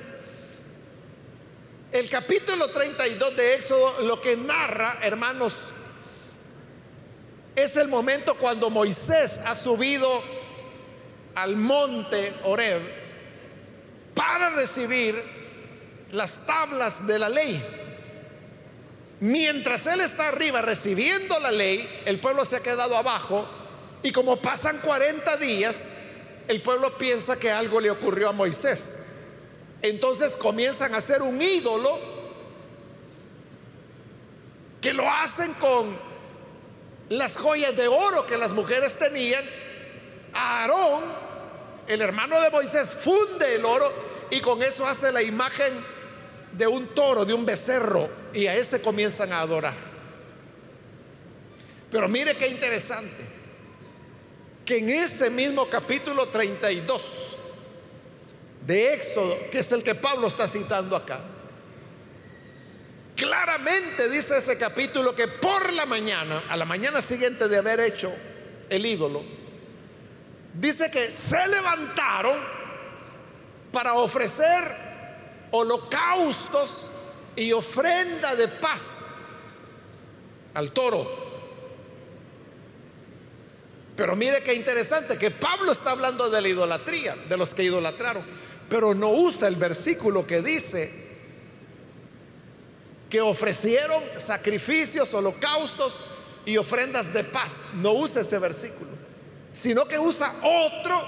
El 1.91 2.10
capítulo 2.10 2.69
32 2.69 3.36
de 3.36 3.55
Éxodo 3.55 4.01
lo 4.03 4.21
que 4.21 4.38
narra, 4.38 5.00
hermanos, 5.01 5.57
es 7.53 7.75
el 7.75 7.89
momento 7.89 8.36
cuando 8.36 8.69
Moisés 8.69 9.41
ha 9.43 9.53
subido 9.53 10.24
al 11.36 11.57
monte 11.57 12.33
Oreb 12.45 12.81
para 14.15 14.51
recibir 14.51 15.21
las 16.12 16.45
tablas 16.45 17.05
de 17.05 17.19
la 17.19 17.27
ley. 17.27 17.62
Mientras 19.19 19.86
él 19.86 20.00
está 20.00 20.29
arriba 20.29 20.62
recibiendo 20.62 21.38
la 21.41 21.51
ley, 21.51 22.03
el 22.05 22.19
pueblo 22.19 22.45
se 22.45 22.55
ha 22.55 22.62
quedado 22.62 22.95
abajo 22.95 23.45
y 24.01 24.13
como 24.13 24.38
pasan 24.38 24.77
40 24.77 25.36
días, 25.36 25.89
el 26.48 26.62
pueblo 26.62 26.98
piensa 26.98 27.36
que 27.36 27.51
algo 27.51 27.81
le 27.81 27.91
ocurrió 27.91 28.29
a 28.29 28.31
Moisés. 28.31 28.98
Entonces 29.82 30.36
comienzan 30.36 30.94
a 30.94 30.98
hacer 30.98 31.22
un 31.22 31.42
ídolo 31.42 31.98
que 34.80 34.94
lo 34.94 35.10
hacen 35.10 35.54
con 35.56 35.98
las 37.10 37.36
joyas 37.36 37.76
de 37.76 37.88
oro 37.88 38.26
que 38.26 38.38
las 38.38 38.54
mujeres 38.54 38.98
tenían. 38.98 39.44
Aarón, 40.34 41.04
el 41.88 42.02
hermano 42.02 42.40
de 42.42 42.50
Moisés, 42.50 42.96
funde 43.00 43.56
el 43.56 43.66
oro 43.66 43.92
y 44.30 44.40
con 44.40 44.62
eso 44.64 44.88
hace 44.88 45.12
la 45.12 45.22
imagen 45.22 45.74
de 46.54 46.68
un 46.68 46.88
toro, 46.88 47.26
de 47.26 47.34
un 47.34 47.46
becerro, 47.46 48.10
y 48.34 48.48
a 48.48 48.56
ese 48.56 48.82
comienzan 48.82 49.32
a 49.34 49.42
adorar. 49.42 49.74
Pero 51.92 52.08
mire 52.08 52.36
qué 52.38 52.48
interesante, 52.48 53.26
que 54.66 54.78
en 54.78 54.90
ese 54.90 55.30
mismo 55.30 55.68
capítulo 55.68 56.30
32 56.30 57.38
de 58.62 58.94
Éxodo, 58.94 59.38
que 59.51 59.60
es 59.60 59.72
el 59.72 59.84
que 59.84 59.96
Pablo 59.96 60.27
está 60.27 60.48
citando 60.48 60.96
acá, 60.96 61.22
claramente 63.15 64.10
dice 64.10 64.38
ese 64.38 64.58
capítulo 64.58 65.13
que 65.13 65.27
por 65.27 65.72
la 65.74 65.86
mañana, 65.86 66.44
a 66.50 66.58
la 66.58 66.65
mañana 66.65 67.01
siguiente 67.01 67.48
de 67.48 67.58
haber 67.58 67.80
hecho 67.80 68.12
el 68.70 68.86
ídolo, 68.86 69.24
dice 70.53 70.89
que 70.89 71.12
se 71.12 71.48
levantaron 71.48 72.38
para 73.72 73.94
ofrecer 73.94 74.63
holocaustos 75.51 76.88
y 77.36 77.51
ofrenda 77.51 78.36
de 78.36 78.48
paz 78.48 79.22
al 80.53 80.72
toro. 80.72 81.32
Pero 83.96 84.15
mire 84.15 84.41
qué 84.44 84.53
interesante 84.53 85.18
que 85.18 85.32
Pablo 85.32 85.72
está 85.72 85.91
hablando 85.91 86.30
de 86.30 86.41
la 86.41 86.48
idolatría, 86.48 87.15
de 87.30 87.38
los 87.38 87.53
que 87.53 87.63
idolatraron, 87.63 88.24
pero 88.72 88.96
no 88.96 89.10
usa 89.10 89.50
el 89.50 89.58
versículo 89.58 90.25
que 90.25 90.42
dice 90.42 90.90
que 93.10 93.20
ofrecieron 93.20 94.01
sacrificios, 94.16 95.13
holocaustos 95.13 96.00
y 96.46 96.56
ofrendas 96.56 97.13
de 97.13 97.25
paz. 97.25 97.58
No 97.74 97.92
usa 97.92 98.22
ese 98.22 98.40
versículo, 98.40 98.92
sino 99.51 99.86
que 99.86 100.00
usa 100.00 100.34
otro 100.42 101.04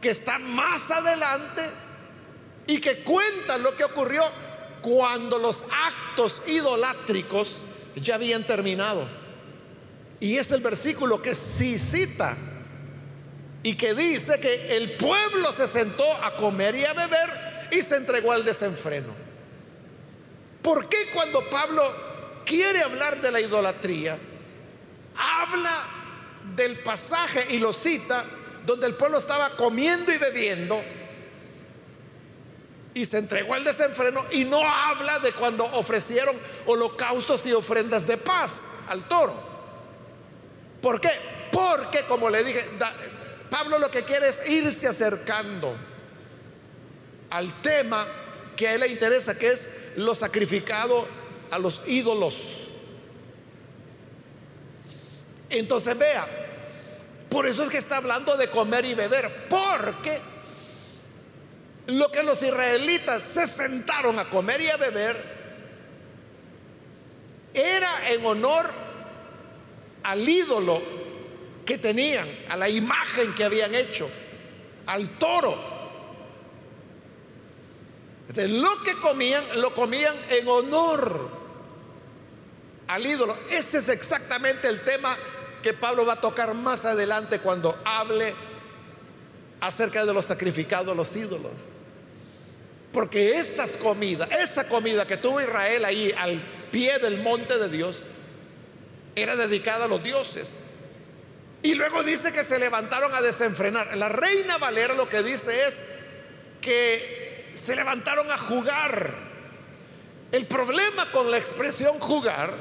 que 0.00 0.10
está 0.10 0.40
más 0.40 0.90
adelante 0.90 1.62
y 2.66 2.80
que 2.80 3.04
cuenta 3.04 3.58
lo 3.58 3.76
que 3.76 3.84
ocurrió 3.84 4.24
cuando 4.80 5.38
los 5.38 5.62
actos 5.70 6.42
idolátricos 6.48 7.62
ya 7.94 8.16
habían 8.16 8.44
terminado. 8.44 9.06
Y 10.18 10.36
es 10.36 10.50
el 10.50 10.60
versículo 10.60 11.22
que 11.22 11.36
sí 11.36 11.78
cita 11.78 12.36
y 13.62 13.74
que 13.76 13.94
dice 13.94 14.40
que 14.40 14.76
el 14.76 14.92
pueblo 14.92 15.52
se 15.52 15.66
sentó 15.66 16.10
a 16.12 16.36
comer 16.36 16.74
y 16.74 16.84
a 16.84 16.92
beber 16.92 17.68
y 17.70 17.82
se 17.82 17.96
entregó 17.96 18.32
al 18.32 18.44
desenfreno. 18.44 19.14
¿Por 20.62 20.88
qué 20.88 21.08
cuando 21.12 21.48
Pablo 21.48 21.82
quiere 22.44 22.82
hablar 22.82 23.20
de 23.20 23.30
la 23.30 23.40
idolatría, 23.40 24.18
habla 25.16 25.84
del 26.56 26.78
pasaje 26.80 27.46
y 27.50 27.58
lo 27.58 27.72
cita 27.72 28.24
donde 28.66 28.86
el 28.86 28.94
pueblo 28.94 29.18
estaba 29.18 29.50
comiendo 29.50 30.12
y 30.12 30.18
bebiendo 30.18 30.82
y 32.94 33.06
se 33.06 33.18
entregó 33.18 33.54
al 33.54 33.64
desenfreno 33.64 34.24
y 34.30 34.44
no 34.44 34.60
habla 34.62 35.18
de 35.18 35.32
cuando 35.32 35.64
ofrecieron 35.64 36.36
holocaustos 36.66 37.46
y 37.46 37.52
ofrendas 37.52 38.06
de 38.06 38.18
paz 38.18 38.62
al 38.88 39.04
toro. 39.08 39.34
¿Por 40.80 41.00
qué? 41.00 41.10
Porque, 41.50 42.02
como 42.02 42.28
le 42.28 42.44
dije, 42.44 42.64
Pablo 43.52 43.78
lo 43.78 43.90
que 43.90 44.02
quiere 44.02 44.28
es 44.28 44.40
irse 44.48 44.88
acercando 44.88 45.76
al 47.28 47.60
tema 47.60 48.06
que 48.56 48.66
a 48.66 48.72
él 48.72 48.80
le 48.80 48.88
interesa, 48.88 49.36
que 49.36 49.50
es 49.50 49.68
lo 49.96 50.14
sacrificado 50.14 51.06
a 51.50 51.58
los 51.58 51.82
ídolos. 51.86 52.38
Entonces 55.50 55.98
vea, 55.98 56.26
por 57.28 57.46
eso 57.46 57.62
es 57.62 57.68
que 57.68 57.76
está 57.76 57.98
hablando 57.98 58.38
de 58.38 58.48
comer 58.48 58.86
y 58.86 58.94
beber, 58.94 59.30
porque 59.50 60.18
lo 61.88 62.10
que 62.10 62.22
los 62.22 62.42
israelitas 62.42 63.22
se 63.22 63.46
sentaron 63.46 64.18
a 64.18 64.30
comer 64.30 64.62
y 64.62 64.70
a 64.70 64.78
beber 64.78 65.22
era 67.52 68.12
en 68.12 68.24
honor 68.24 68.70
al 70.04 70.26
ídolo 70.26 71.01
que 71.64 71.78
tenían, 71.78 72.28
a 72.48 72.56
la 72.56 72.68
imagen 72.68 73.34
que 73.34 73.44
habían 73.44 73.74
hecho, 73.74 74.08
al 74.86 75.18
toro. 75.18 75.72
lo 78.34 78.82
que 78.82 78.94
comían, 78.94 79.44
lo 79.60 79.74
comían 79.74 80.16
en 80.30 80.48
honor 80.48 81.30
al 82.88 83.06
ídolo. 83.06 83.36
Ese 83.50 83.78
es 83.78 83.88
exactamente 83.88 84.68
el 84.68 84.80
tema 84.80 85.16
que 85.62 85.72
Pablo 85.72 86.04
va 86.04 86.14
a 86.14 86.20
tocar 86.20 86.54
más 86.54 86.84
adelante 86.84 87.38
cuando 87.38 87.76
hable 87.84 88.34
acerca 89.60 90.04
de 90.04 90.12
los 90.12 90.24
sacrificados 90.24 90.92
a 90.92 90.96
los 90.96 91.14
ídolos. 91.14 91.52
Porque 92.92 93.38
estas 93.38 93.76
comidas, 93.76 94.28
esa 94.32 94.68
comida 94.68 95.06
que 95.06 95.16
tuvo 95.16 95.40
Israel 95.40 95.84
ahí 95.84 96.12
al 96.16 96.42
pie 96.70 96.98
del 96.98 97.22
monte 97.22 97.58
de 97.58 97.68
Dios, 97.68 98.02
era 99.14 99.36
dedicada 99.36 99.86
a 99.86 99.88
los 99.88 100.02
dioses. 100.02 100.66
Y 101.62 101.74
luego 101.74 102.02
dice 102.02 102.32
que 102.32 102.44
se 102.44 102.58
levantaron 102.58 103.14
a 103.14 103.20
desenfrenar. 103.20 103.96
La 103.96 104.08
reina 104.08 104.58
Valera 104.58 104.94
lo 104.94 105.08
que 105.08 105.22
dice 105.22 105.68
es 105.68 105.84
que 106.60 107.52
se 107.54 107.76
levantaron 107.76 108.30
a 108.30 108.38
jugar. 108.38 109.10
El 110.32 110.46
problema 110.46 111.10
con 111.12 111.30
la 111.30 111.38
expresión 111.38 112.00
jugar 112.00 112.54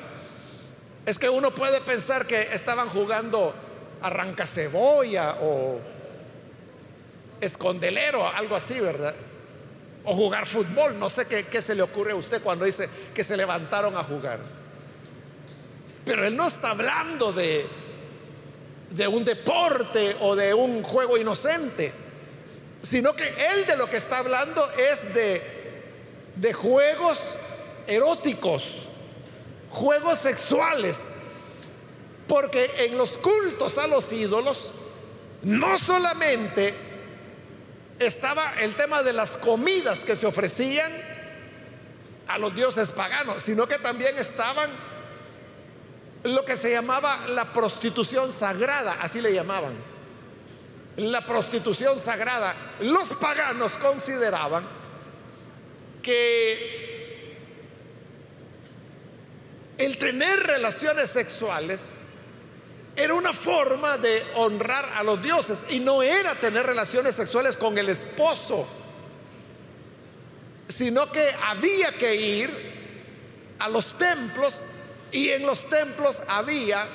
es 1.05 1.17
que 1.17 1.29
uno 1.29 1.51
puede 1.51 1.81
pensar 1.81 2.27
que 2.27 2.49
estaban 2.53 2.89
jugando 2.89 3.53
arranca 4.01 4.45
cebolla 4.45 5.37
o 5.41 5.79
escondelero, 7.39 8.27
algo 8.27 8.55
así, 8.55 8.79
¿verdad? 8.79 9.15
o 10.03 10.13
jugar 10.13 10.45
fútbol. 10.45 10.97
No 10.99 11.09
sé 11.09 11.25
qué, 11.25 11.61
se 11.61 11.75
le 11.75 11.81
ocurre 11.81 12.11
a 12.11 12.15
usted 12.15 12.41
cuando 12.41 12.65
dice 12.65 12.89
que 13.13 13.23
se 13.23 13.37
levantaron 13.37 13.95
a 13.97 14.03
jugar. 14.03 14.39
Pero 16.05 16.25
él 16.25 16.35
no 16.35 16.47
está 16.47 16.71
hablando 16.71 17.31
de, 17.31 17.65
de 18.91 19.07
un 19.07 19.23
deporte 19.23 20.17
o 20.19 20.35
de 20.35 20.53
un 20.53 20.83
juego 20.83 21.17
inocente, 21.17 21.91
sino 22.81 23.15
que 23.15 23.23
él 23.23 23.65
de 23.65 23.77
lo 23.77 23.89
que 23.89 23.97
está 23.97 24.19
hablando 24.19 24.67
es 24.71 25.13
de, 25.13 25.41
de 26.35 26.53
juegos 26.53 27.19
eróticos, 27.87 28.87
juegos 29.69 30.19
sexuales. 30.19 31.15
Porque 32.27 32.69
en 32.85 32.97
los 32.97 33.17
cultos 33.17 33.77
a 33.77 33.87
los 33.87 34.11
ídolos, 34.11 34.71
no 35.41 35.77
solamente 35.77 36.73
estaba 37.99 38.53
el 38.61 38.75
tema 38.75 39.03
de 39.03 39.13
las 39.13 39.37
comidas 39.37 40.01
que 40.01 40.15
se 40.15 40.25
ofrecían 40.25 40.91
a 42.27 42.37
los 42.37 42.55
dioses 42.55 42.91
paganos, 42.91 43.43
sino 43.43 43.67
que 43.67 43.77
también 43.77 44.17
estaban 44.17 44.69
lo 46.23 46.45
que 46.45 46.55
se 46.55 46.71
llamaba 46.71 47.27
la 47.29 47.51
prostitución 47.51 48.31
sagrada, 48.31 48.97
así 49.01 49.21
le 49.21 49.33
llamaban. 49.33 49.73
La 50.97 51.25
prostitución 51.25 51.97
sagrada. 51.97 52.55
Los 52.81 53.09
paganos 53.13 53.77
consideraban 53.77 54.63
que 56.01 56.81
el 59.77 59.97
tener 59.97 60.39
relaciones 60.41 61.09
sexuales 61.09 61.91
era 62.95 63.13
una 63.13 63.33
forma 63.33 63.97
de 63.97 64.23
honrar 64.35 64.85
a 64.95 65.03
los 65.03 65.21
dioses 65.23 65.63
y 65.69 65.79
no 65.79 66.03
era 66.03 66.35
tener 66.35 66.65
relaciones 66.65 67.15
sexuales 67.15 67.55
con 67.55 67.77
el 67.77 67.89
esposo, 67.89 68.67
sino 70.67 71.11
que 71.11 71.27
había 71.45 71.91
que 71.93 72.15
ir 72.15 72.71
a 73.59 73.69
los 73.69 73.97
templos 73.97 74.63
y 75.11 75.29
en 75.29 75.45
los 75.45 75.69
templos 75.69 76.21
había 76.27 76.87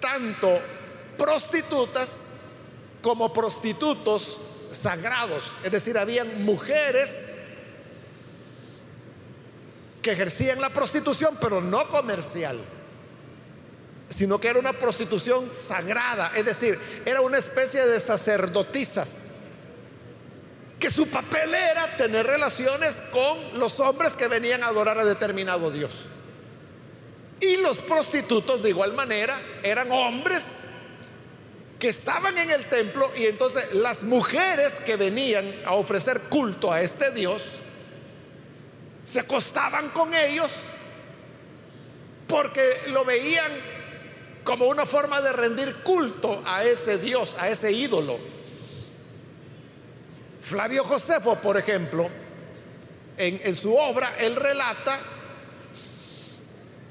tanto 0.00 0.60
prostitutas 1.16 2.28
como 3.02 3.32
prostitutos 3.32 4.38
sagrados, 4.70 5.52
es 5.62 5.72
decir, 5.72 5.98
habían 5.98 6.44
mujeres 6.44 7.38
que 10.00 10.12
ejercían 10.12 10.60
la 10.60 10.70
prostitución, 10.70 11.36
pero 11.40 11.60
no 11.60 11.88
comercial 11.88 12.58
sino 14.12 14.38
que 14.38 14.48
era 14.48 14.58
una 14.58 14.72
prostitución 14.72 15.52
sagrada, 15.54 16.32
es 16.36 16.44
decir, 16.44 16.78
era 17.04 17.20
una 17.20 17.38
especie 17.38 17.84
de 17.86 17.98
sacerdotisas, 17.98 19.44
que 20.78 20.90
su 20.90 21.08
papel 21.08 21.54
era 21.54 21.86
tener 21.96 22.26
relaciones 22.26 23.00
con 23.10 23.58
los 23.58 23.80
hombres 23.80 24.16
que 24.16 24.28
venían 24.28 24.62
a 24.62 24.66
adorar 24.66 24.98
a 24.98 25.04
determinado 25.04 25.70
Dios. 25.70 25.92
Y 27.42 27.56
los 27.56 27.80
prostitutos 27.80 28.62
de 28.62 28.68
igual 28.68 28.92
manera 28.92 29.36
eran 29.64 29.90
hombres 29.90 30.60
que 31.80 31.88
estaban 31.88 32.38
en 32.38 32.52
el 32.52 32.66
templo 32.66 33.10
y 33.16 33.26
entonces 33.26 33.74
las 33.74 34.04
mujeres 34.04 34.78
que 34.78 34.94
venían 34.94 35.52
a 35.64 35.72
ofrecer 35.72 36.20
culto 36.30 36.72
a 36.72 36.80
este 36.82 37.10
Dios 37.10 37.58
se 39.02 39.18
acostaban 39.18 39.88
con 39.88 40.14
ellos 40.14 40.52
porque 42.28 42.62
lo 42.90 43.04
veían 43.04 43.50
como 44.44 44.66
una 44.66 44.86
forma 44.86 45.20
de 45.20 45.32
rendir 45.32 45.74
culto 45.82 46.44
a 46.46 46.62
ese 46.62 46.96
Dios, 46.98 47.36
a 47.40 47.48
ese 47.48 47.72
ídolo. 47.72 48.20
Flavio 50.42 50.84
Josefo, 50.84 51.34
por 51.34 51.56
ejemplo, 51.56 52.08
en, 53.16 53.40
en 53.42 53.56
su 53.56 53.74
obra, 53.74 54.14
él 54.20 54.36
relata 54.36 55.00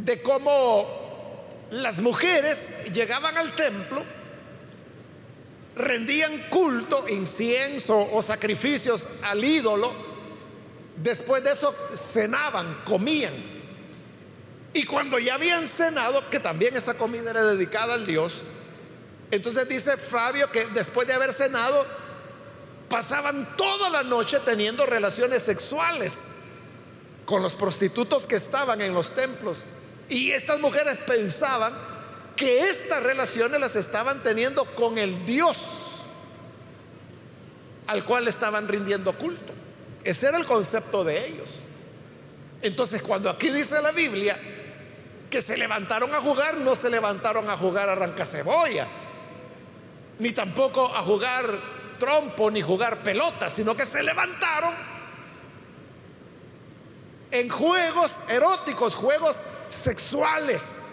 de 0.04 0.22
cómo 0.22 0.88
las 1.72 2.00
mujeres 2.00 2.70
llegaban 2.92 3.38
al 3.38 3.56
templo, 3.56 4.04
rendían 5.76 6.38
culto, 6.50 7.06
incienso 7.08 7.98
o 8.12 8.22
sacrificios 8.22 9.08
al 9.24 9.44
ídolo, 9.44 9.92
después 10.98 11.44
de 11.44 11.52
eso 11.52 11.74
cenaban, 11.94 12.82
comían. 12.86 13.34
Y 14.74 14.86
cuando 14.86 15.20
ya 15.20 15.36
habían 15.36 15.68
cenado, 15.68 16.30
que 16.30 16.40
también 16.40 16.76
esa 16.76 16.94
comida 16.94 17.30
era 17.30 17.44
dedicada 17.44 17.94
al 17.94 18.06
Dios, 18.06 18.42
entonces 19.30 19.68
dice 19.68 19.98
Fabio 19.98 20.52
que 20.52 20.66
después 20.66 21.08
de 21.08 21.14
haber 21.14 21.32
cenado, 21.32 21.86
pasaban 22.90 23.56
toda 23.56 23.90
la 23.90 24.04
noche 24.04 24.40
teniendo 24.44 24.86
relaciones 24.86 25.44
sexuales 25.44 26.32
con 27.26 27.42
los 27.42 27.56
prostitutos 27.56 28.28
que 28.28 28.36
estaban 28.36 28.82
en 28.82 28.94
los 28.94 29.14
templos. 29.16 29.64
Y 30.12 30.32
estas 30.32 30.60
mujeres 30.60 30.98
pensaban 31.08 31.74
que 32.36 32.70
estas 32.70 33.02
relaciones 33.02 33.62
las 33.62 33.78
estaban 33.78 34.22
teniendo 34.22 34.66
con 34.66 34.98
el 34.98 35.26
Dios 35.26 35.58
al 37.88 38.04
cual 38.04 38.28
estaban 38.28 38.68
rindiendo 38.68 39.14
culto. 39.18 39.54
Ese 40.04 40.28
era 40.28 40.38
el 40.38 40.46
concepto 40.46 41.06
de 41.06 41.28
ellos. 41.28 41.50
Entonces, 42.62 43.02
cuando 43.02 43.30
aquí 43.30 43.52
dice 43.52 43.82
la 43.82 43.92
Biblia 43.92 44.38
que 45.30 45.42
se 45.42 45.56
levantaron 45.56 46.14
a 46.14 46.18
jugar, 46.18 46.58
no 46.58 46.76
se 46.76 46.90
levantaron 46.90 47.50
a 47.50 47.56
jugar 47.56 47.90
a 47.90 48.26
cebolla 48.26 48.88
ni 50.20 50.34
tampoco 50.34 50.94
a 50.94 51.02
jugar 51.04 51.46
trompo, 51.98 52.52
ni 52.52 52.62
jugar 52.62 52.98
pelota, 52.98 53.50
sino 53.50 53.78
que 53.78 53.86
se 53.86 54.04
levantaron 54.04 54.74
en 57.32 57.48
juegos 57.48 58.22
eróticos, 58.28 58.94
juegos 58.94 59.38
sexuales, 59.72 60.92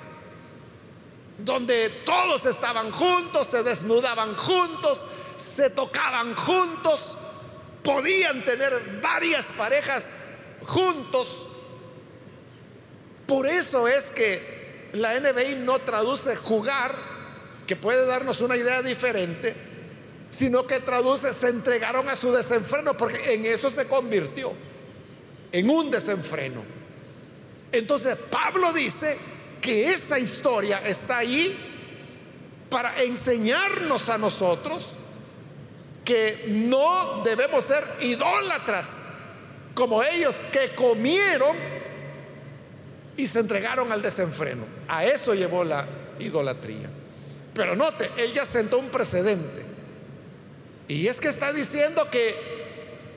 donde 1.38 1.90
todos 2.04 2.46
estaban 2.46 2.90
juntos, 2.90 3.46
se 3.46 3.62
desnudaban 3.62 4.34
juntos, 4.36 5.04
se 5.36 5.70
tocaban 5.70 6.34
juntos, 6.34 7.16
podían 7.84 8.44
tener 8.44 9.00
varias 9.02 9.46
parejas 9.46 10.08
juntos. 10.66 11.46
Por 13.26 13.46
eso 13.46 13.86
es 13.86 14.10
que 14.10 14.90
la 14.92 15.18
NBI 15.20 15.56
no 15.56 15.78
traduce 15.78 16.34
jugar, 16.36 16.94
que 17.66 17.76
puede 17.76 18.06
darnos 18.06 18.40
una 18.40 18.56
idea 18.56 18.82
diferente, 18.82 19.54
sino 20.30 20.66
que 20.66 20.80
traduce 20.80 21.32
se 21.32 21.48
entregaron 21.48 22.08
a 22.08 22.16
su 22.16 22.32
desenfreno, 22.32 22.94
porque 22.94 23.34
en 23.34 23.46
eso 23.46 23.70
se 23.70 23.86
convirtió, 23.86 24.52
en 25.52 25.70
un 25.70 25.90
desenfreno. 25.90 26.77
Entonces 27.72 28.16
Pablo 28.31 28.72
dice 28.72 29.16
que 29.61 29.90
esa 29.90 30.18
historia 30.18 30.78
está 30.85 31.18
ahí 31.18 31.57
para 32.70 33.02
enseñarnos 33.02 34.09
a 34.09 34.18
nosotros 34.18 34.90
que 36.04 36.44
no 36.48 37.22
debemos 37.22 37.64
ser 37.64 37.85
idólatras 38.00 39.04
como 39.74 40.02
ellos 40.02 40.40
que 40.52 40.70
comieron 40.74 41.57
y 43.16 43.26
se 43.26 43.40
entregaron 43.40 43.92
al 43.92 44.00
desenfreno. 44.00 44.64
A 44.88 45.04
eso 45.04 45.35
llevó 45.35 45.64
la 45.64 45.87
idolatría. 46.18 46.88
Pero 47.52 47.76
note, 47.76 48.11
él 48.16 48.33
ya 48.33 48.44
sentó 48.44 48.78
un 48.78 48.88
precedente. 48.88 49.66
Y 50.87 51.07
es 51.07 51.20
que 51.20 51.28
está 51.28 51.52
diciendo 51.52 52.09
que 52.11 52.35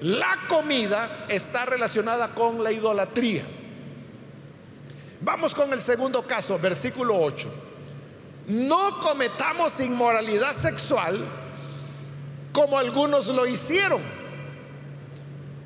la 0.01 0.37
comida 0.49 1.25
está 1.29 1.65
relacionada 1.65 2.29
con 2.29 2.63
la 2.63 2.71
idolatría. 2.71 3.43
Vamos 5.21 5.53
con 5.53 5.71
el 5.71 5.81
segundo 5.81 6.23
caso, 6.23 6.57
versículo 6.57 7.19
8. 7.21 7.47
No 8.47 8.99
cometamos 8.99 9.79
inmoralidad 9.79 10.51
sexual 10.51 11.23
como 12.51 12.77
algunos 12.77 13.27
lo 13.27 13.45
hicieron, 13.45 14.01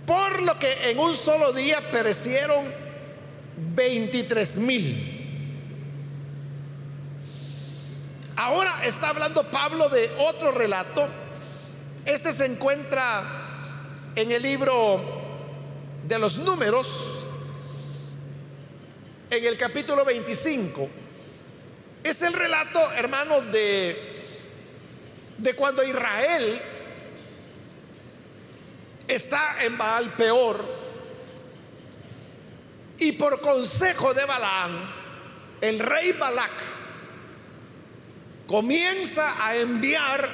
por 0.06 0.42
lo 0.42 0.60
que 0.60 0.92
en 0.92 1.00
un 1.00 1.16
solo 1.16 1.54
día 1.54 1.80
perecieron 1.90 2.66
23 3.76 4.58
mil. 4.58 5.12
Ahora 8.36 8.84
está 8.84 9.10
hablando 9.10 9.44
Pablo 9.46 9.90
de 9.90 10.12
otro 10.20 10.52
relato. 10.52 11.08
Este 12.06 12.34
se 12.34 12.46
encuentra 12.46 13.24
en 14.16 14.32
el 14.32 14.44
libro 14.44 15.02
de 16.04 16.20
los 16.20 16.38
números, 16.40 17.15
en 19.38 19.46
el 19.46 19.58
capítulo 19.58 20.06
25. 20.06 20.90
Es 22.04 22.22
el 22.22 22.34
relato, 22.34 22.80
hermanos, 22.94 23.52
de, 23.52 23.98
de 25.38 25.54
cuando 25.56 25.84
Israel 25.84 26.62
está 29.08 29.64
en 29.64 29.78
Baal 29.78 30.14
peor 30.14 30.64
y 32.98 33.12
por 33.14 33.42
consejo 33.42 34.14
de 34.14 34.26
Balaam, 34.26 34.92
el 35.62 35.80
rey 35.80 36.14
Balac 36.14 36.52
comienza 38.48 39.46
a 39.46 39.56
enviar 39.56 40.30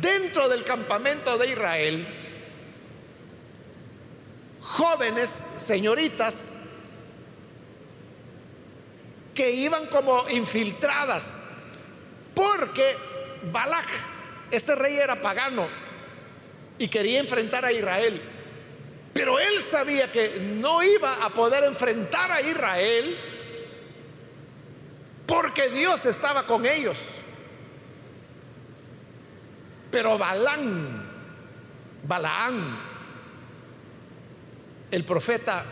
dentro 0.00 0.48
del 0.48 0.64
campamento 0.64 1.38
de 1.38 1.50
Israel 1.50 2.18
jóvenes, 4.60 5.46
señoritas, 5.56 6.57
que 9.38 9.52
iban 9.52 9.86
como 9.86 10.28
infiltradas, 10.30 11.40
porque 12.34 12.96
Balac, 13.52 13.86
este 14.50 14.74
rey 14.74 14.96
era 14.96 15.22
pagano, 15.22 15.68
y 16.76 16.88
quería 16.88 17.20
enfrentar 17.20 17.64
a 17.64 17.70
Israel. 17.70 18.20
Pero 19.14 19.38
él 19.38 19.60
sabía 19.60 20.10
que 20.10 20.40
no 20.60 20.82
iba 20.82 21.24
a 21.24 21.30
poder 21.30 21.62
enfrentar 21.62 22.32
a 22.32 22.40
Israel 22.40 23.16
porque 25.24 25.68
Dios 25.68 26.04
estaba 26.06 26.44
con 26.44 26.66
ellos. 26.66 26.98
Pero 29.92 30.18
Balán, 30.18 31.08
Balaán, 32.02 32.76
el 34.90 35.04
profeta 35.04 35.64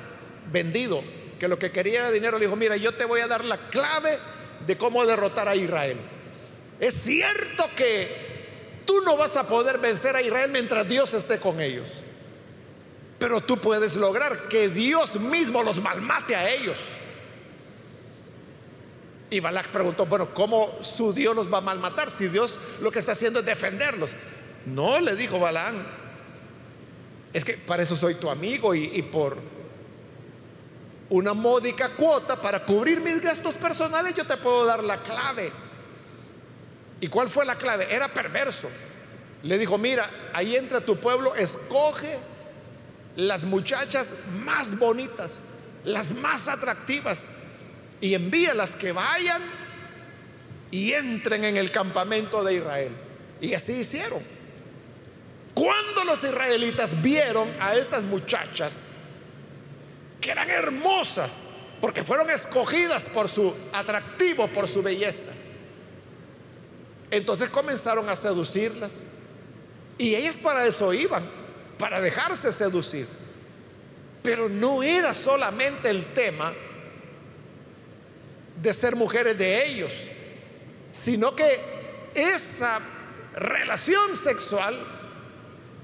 vendido, 0.52 1.02
que 1.38 1.48
lo 1.48 1.58
que 1.58 1.70
quería 1.70 2.00
era 2.00 2.10
dinero, 2.10 2.38
le 2.38 2.46
dijo, 2.46 2.56
mira, 2.56 2.76
yo 2.76 2.92
te 2.92 3.04
voy 3.04 3.20
a 3.20 3.28
dar 3.28 3.44
la 3.44 3.58
clave 3.68 4.18
de 4.66 4.76
cómo 4.76 5.04
derrotar 5.06 5.48
a 5.48 5.56
Israel. 5.56 5.98
Es 6.80 6.94
cierto 6.94 7.68
que 7.76 8.26
Tú 8.86 9.00
no 9.00 9.16
vas 9.16 9.36
a 9.36 9.46
poder 9.46 9.78
vencer 9.78 10.14
a 10.14 10.22
Israel 10.22 10.50
mientras 10.50 10.88
Dios 10.88 11.12
esté 11.12 11.38
con 11.38 11.60
ellos. 11.60 11.88
Pero 13.18 13.40
tú 13.40 13.58
puedes 13.58 13.96
lograr 13.96 14.48
que 14.48 14.68
Dios 14.68 15.16
mismo 15.16 15.62
los 15.62 15.82
malmate 15.82 16.36
a 16.36 16.48
ellos. 16.48 16.78
Y 19.28 19.40
Balak 19.40 19.68
preguntó, 19.68 20.06
bueno, 20.06 20.32
¿cómo 20.32 20.78
su 20.82 21.12
Dios 21.12 21.34
los 21.34 21.52
va 21.52 21.58
a 21.58 21.62
malmatar 21.62 22.12
si 22.12 22.28
Dios 22.28 22.58
lo 22.80 22.92
que 22.92 23.00
está 23.00 23.12
haciendo 23.12 23.40
es 23.40 23.46
defenderlos? 23.46 24.12
No, 24.66 25.00
le 25.00 25.16
dijo 25.16 25.40
Balán, 25.40 25.84
es 27.32 27.44
que 27.44 27.54
para 27.54 27.82
eso 27.82 27.96
soy 27.96 28.14
tu 28.14 28.30
amigo 28.30 28.72
y 28.72 29.02
por 29.02 29.36
una 31.10 31.34
módica 31.34 31.90
cuota 31.90 32.40
para 32.40 32.64
cubrir 32.64 33.00
mis 33.00 33.20
gastos 33.20 33.56
personales 33.56 34.14
yo 34.14 34.26
te 34.26 34.36
puedo 34.36 34.64
dar 34.64 34.82
la 34.82 34.98
clave. 34.98 35.52
¿Y 37.00 37.08
cuál 37.08 37.28
fue 37.28 37.44
la 37.44 37.56
clave? 37.56 37.86
Era 37.94 38.08
perverso. 38.08 38.68
Le 39.42 39.58
dijo, 39.58 39.78
mira, 39.78 40.08
ahí 40.32 40.56
entra 40.56 40.80
tu 40.80 40.96
pueblo, 40.96 41.34
escoge 41.34 42.18
las 43.16 43.44
muchachas 43.44 44.14
más 44.44 44.78
bonitas, 44.78 45.38
las 45.84 46.14
más 46.14 46.48
atractivas, 46.48 47.28
y 48.00 48.14
envíalas 48.14 48.76
que 48.76 48.92
vayan 48.92 49.42
y 50.70 50.92
entren 50.92 51.44
en 51.44 51.56
el 51.56 51.70
campamento 51.70 52.42
de 52.42 52.54
Israel. 52.54 52.92
Y 53.40 53.54
así 53.54 53.72
hicieron. 53.72 54.22
Cuando 55.54 56.04
los 56.04 56.22
israelitas 56.22 57.00
vieron 57.02 57.48
a 57.60 57.74
estas 57.76 58.02
muchachas, 58.02 58.90
eran 60.30 60.50
hermosas, 60.50 61.48
porque 61.80 62.02
fueron 62.02 62.30
escogidas 62.30 63.08
por 63.08 63.28
su 63.28 63.54
atractivo, 63.72 64.48
por 64.48 64.68
su 64.68 64.82
belleza, 64.82 65.30
entonces 67.10 67.48
comenzaron 67.48 68.08
a 68.08 68.16
seducirlas. 68.16 69.04
Y 69.98 70.14
ellas 70.14 70.36
para 70.36 70.66
eso 70.66 70.92
iban, 70.92 71.24
para 71.78 72.00
dejarse 72.00 72.52
seducir. 72.52 73.06
Pero 74.22 74.48
no 74.48 74.82
era 74.82 75.14
solamente 75.14 75.88
el 75.88 76.12
tema 76.12 76.52
de 78.60 78.74
ser 78.74 78.96
mujeres 78.96 79.38
de 79.38 79.66
ellos, 79.66 79.94
sino 80.90 81.34
que 81.34 81.60
esa 82.14 82.80
relación 83.34 84.16
sexual 84.16 84.95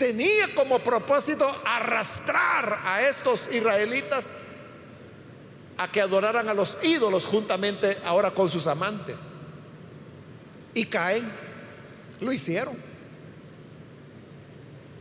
tenía 0.03 0.53
como 0.53 0.81
propósito 0.81 1.47
arrastrar 1.65 2.81
a 2.85 3.03
estos 3.03 3.49
israelitas 3.53 4.31
a 5.79 5.87
que 5.87 6.01
adoraran 6.01 6.49
a 6.49 6.55
los 6.55 6.77
ídolos 6.83 7.25
juntamente 7.25 7.99
ahora 8.05 8.33
con 8.33 8.51
sus 8.51 8.67
amantes. 8.67 9.35
Y 10.75 10.87
caen. 10.87 11.31
Lo 12.21 12.33
hicieron. 12.33 12.77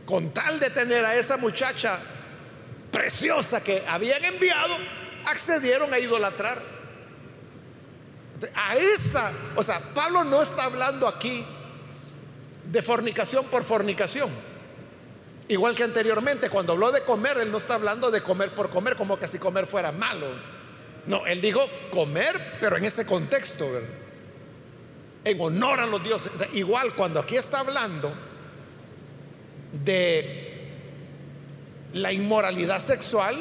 Con 0.06 0.32
tal 0.32 0.60
de 0.60 0.70
tener 0.70 1.04
a 1.04 1.16
esa 1.16 1.36
muchacha 1.36 1.98
preciosa 2.92 3.60
que 3.60 3.82
habían 3.88 4.24
enviado, 4.24 4.76
accedieron 5.26 5.92
a 5.92 5.98
idolatrar. 5.98 6.62
A 8.54 8.76
esa, 8.76 9.32
o 9.56 9.64
sea, 9.64 9.80
Pablo 9.80 10.22
no 10.22 10.40
está 10.40 10.62
hablando 10.62 11.08
aquí 11.08 11.44
de 12.70 12.82
fornicación 12.82 13.46
por 13.46 13.64
fornicación. 13.64 14.51
Igual 15.52 15.76
que 15.76 15.84
anteriormente, 15.84 16.48
cuando 16.48 16.72
habló 16.72 16.90
de 16.90 17.02
comer, 17.02 17.36
él 17.36 17.52
no 17.52 17.58
está 17.58 17.74
hablando 17.74 18.10
de 18.10 18.22
comer 18.22 18.54
por 18.54 18.70
comer, 18.70 18.96
como 18.96 19.18
que 19.18 19.28
si 19.28 19.38
comer 19.38 19.66
fuera 19.66 19.92
malo. 19.92 20.28
No, 21.04 21.26
él 21.26 21.42
dijo 21.42 21.60
comer, 21.90 22.56
pero 22.58 22.78
en 22.78 22.86
ese 22.86 23.04
contexto, 23.04 23.70
¿verdad? 23.70 23.88
en 25.24 25.40
honor 25.40 25.80
a 25.80 25.86
los 25.86 26.02
dioses. 26.02 26.32
igual 26.54 26.94
cuando 26.94 27.20
aquí 27.20 27.36
está 27.36 27.60
hablando 27.60 28.10
de 29.84 30.70
la 31.92 32.12
inmoralidad 32.14 32.78
sexual, 32.78 33.38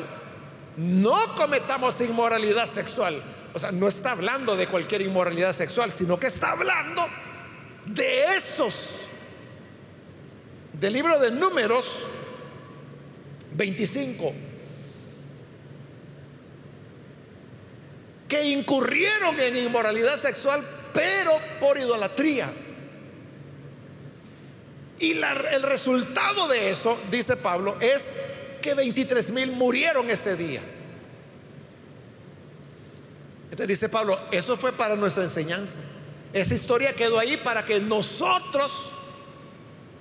no 0.76 1.18
cometamos 1.38 2.02
inmoralidad 2.02 2.66
sexual. 2.66 3.24
O 3.54 3.60
sea, 3.60 3.72
no 3.72 3.88
está 3.88 4.12
hablando 4.12 4.58
de 4.58 4.68
cualquier 4.68 5.02
inmoralidad 5.02 5.54
sexual, 5.54 5.92
sino 5.92 6.20
que 6.20 6.28
está 6.28 6.52
hablando 6.52 7.08
de 7.86 8.36
esos. 8.36 9.08
Del 10.82 10.94
libro 10.94 11.20
de 11.20 11.30
números 11.30 11.86
25. 13.54 14.34
Que 18.28 18.46
incurrieron 18.46 19.40
en 19.40 19.58
inmoralidad 19.58 20.18
sexual, 20.18 20.66
pero 20.92 21.34
por 21.60 21.78
idolatría. 21.78 22.52
Y 24.98 25.12
el 25.12 25.62
resultado 25.62 26.48
de 26.48 26.72
eso, 26.72 26.98
dice 27.12 27.38
Pablo, 27.38 27.78
es 27.80 28.14
que 28.60 28.74
23 28.74 29.30
mil 29.30 29.52
murieron 29.52 30.10
ese 30.10 30.36
día. 30.36 30.62
Entonces 33.44 33.68
dice 33.68 33.88
Pablo, 33.88 34.18
eso 34.32 34.58
fue 34.58 34.72
para 34.72 34.96
nuestra 34.96 35.22
enseñanza. 35.22 35.78
Esa 36.34 36.56
historia 36.56 36.96
quedó 36.96 37.20
ahí 37.20 37.38
para 37.38 37.66
que 37.66 37.80
nosotros 37.80 38.90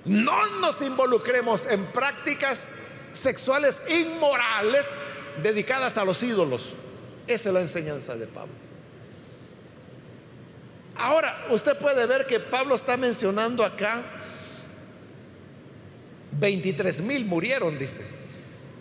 no 0.05 0.59
nos 0.59 0.81
involucremos 0.81 1.65
en 1.65 1.85
prácticas 1.85 2.69
sexuales 3.13 3.81
inmorales 3.87 4.89
dedicadas 5.41 5.97
a 5.97 6.05
los 6.05 6.21
ídolos. 6.23 6.73
Esa 7.27 7.49
es 7.49 7.53
la 7.53 7.61
enseñanza 7.61 8.15
de 8.15 8.27
Pablo. 8.27 8.53
Ahora, 10.97 11.35
usted 11.49 11.77
puede 11.77 12.05
ver 12.05 12.25
que 12.25 12.39
Pablo 12.39 12.75
está 12.75 12.97
mencionando 12.97 13.63
acá 13.63 14.03
23 16.39 17.01
mil 17.01 17.25
murieron, 17.25 17.77
dice. 17.77 18.01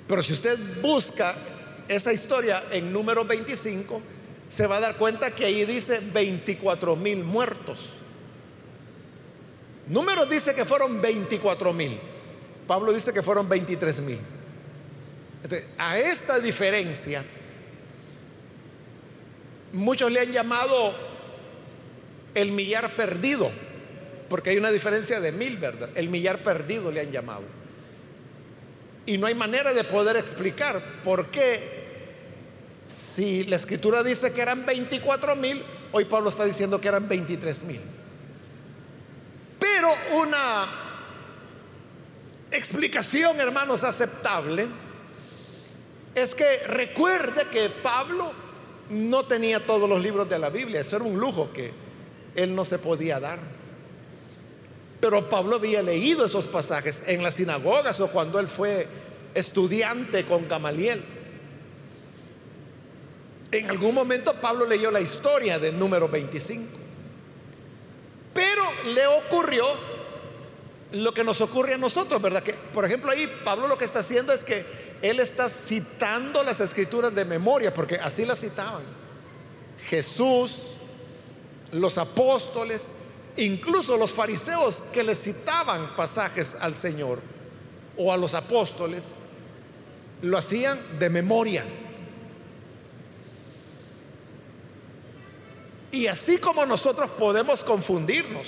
Pero 0.06 0.22
si 0.22 0.32
usted 0.32 0.58
busca 0.82 1.34
esa 1.88 2.12
historia 2.12 2.64
en 2.70 2.92
número 2.92 3.24
25, 3.24 4.00
se 4.48 4.66
va 4.66 4.78
a 4.78 4.80
dar 4.80 4.96
cuenta 4.96 5.30
que 5.30 5.44
ahí 5.44 5.64
dice 5.64 6.00
24 6.12 6.96
mil 6.96 7.22
muertos. 7.24 7.90
Número 9.90 10.24
dice 10.24 10.54
que 10.54 10.64
fueron 10.64 11.02
24 11.02 11.72
mil. 11.72 11.98
Pablo 12.66 12.92
dice 12.92 13.12
que 13.12 13.22
fueron 13.22 13.48
23 13.48 14.00
mil. 14.02 14.18
A 15.78 15.98
esta 15.98 16.38
diferencia, 16.38 17.24
muchos 19.72 20.12
le 20.12 20.20
han 20.20 20.30
llamado 20.30 20.94
el 22.34 22.52
millar 22.52 22.94
perdido 22.94 23.50
porque 24.28 24.50
hay 24.50 24.58
una 24.58 24.70
diferencia 24.70 25.18
de 25.18 25.32
mil, 25.32 25.56
¿verdad? 25.56 25.90
El 25.96 26.08
millar 26.08 26.38
perdido 26.38 26.92
le 26.92 27.00
han 27.00 27.10
llamado. 27.10 27.42
Y 29.06 29.18
no 29.18 29.26
hay 29.26 29.34
manera 29.34 29.74
de 29.74 29.82
poder 29.82 30.16
explicar 30.16 30.80
por 31.02 31.26
qué, 31.32 31.80
si 32.86 33.42
la 33.42 33.56
escritura 33.56 34.04
dice 34.04 34.30
que 34.30 34.40
eran 34.40 34.64
24 34.64 35.34
mil, 35.34 35.60
hoy 35.90 36.04
Pablo 36.04 36.28
está 36.28 36.44
diciendo 36.44 36.80
que 36.80 36.86
eran 36.86 37.08
23 37.08 37.64
mil. 37.64 37.80
Una 40.12 40.66
explicación, 42.50 43.40
hermanos, 43.40 43.84
aceptable 43.84 44.68
es 46.14 46.34
que 46.34 46.66
recuerde 46.66 47.46
que 47.50 47.70
Pablo 47.70 48.32
no 48.90 49.24
tenía 49.24 49.64
todos 49.64 49.88
los 49.88 50.02
libros 50.02 50.28
de 50.28 50.38
la 50.38 50.50
Biblia, 50.50 50.80
eso 50.80 50.96
era 50.96 51.04
un 51.04 51.18
lujo 51.18 51.50
que 51.52 51.72
él 52.34 52.54
no 52.54 52.64
se 52.64 52.78
podía 52.78 53.20
dar. 53.20 53.38
Pero 55.00 55.28
Pablo 55.30 55.56
había 55.56 55.82
leído 55.82 56.24
esos 56.26 56.46
pasajes 56.46 57.02
en 57.06 57.22
las 57.22 57.34
sinagogas 57.34 58.00
o 58.00 58.08
cuando 58.08 58.38
él 58.38 58.48
fue 58.48 58.86
estudiante 59.34 60.26
con 60.26 60.48
Gamaliel. 60.48 61.02
En 63.52 63.70
algún 63.70 63.94
momento 63.94 64.34
Pablo 64.34 64.66
leyó 64.66 64.90
la 64.90 65.00
historia 65.00 65.58
del 65.58 65.78
número 65.78 66.08
25. 66.08 66.79
Le 68.94 69.06
ocurrió 69.06 69.64
lo 70.92 71.14
que 71.14 71.24
nos 71.24 71.40
ocurre 71.40 71.74
a 71.74 71.78
nosotros, 71.78 72.20
¿verdad? 72.20 72.42
Que, 72.42 72.54
por 72.54 72.84
ejemplo, 72.84 73.10
ahí 73.10 73.30
Pablo 73.44 73.68
lo 73.68 73.78
que 73.78 73.84
está 73.84 74.00
haciendo 74.00 74.32
es 74.32 74.44
que 74.44 74.64
él 75.02 75.20
está 75.20 75.48
citando 75.48 76.42
las 76.42 76.60
escrituras 76.60 77.14
de 77.14 77.24
memoria, 77.24 77.72
porque 77.72 77.96
así 77.96 78.24
las 78.24 78.40
citaban. 78.40 78.82
Jesús, 79.88 80.74
los 81.72 81.96
apóstoles, 81.96 82.96
Incluso 83.36 83.96
los 83.96 84.12
fariseos 84.12 84.82
que 84.92 85.04
le 85.04 85.14
citaban 85.14 85.94
pasajes 85.96 86.56
al 86.60 86.74
Señor 86.74 87.20
o 87.96 88.12
a 88.12 88.16
los 88.16 88.34
apóstoles, 88.34 89.12
lo 90.22 90.36
hacían 90.36 90.78
de 90.98 91.10
memoria. 91.10 91.64
Y 95.92 96.06
así 96.06 96.38
como 96.38 96.66
nosotros 96.66 97.08
podemos 97.18 97.64
confundirnos. 97.64 98.46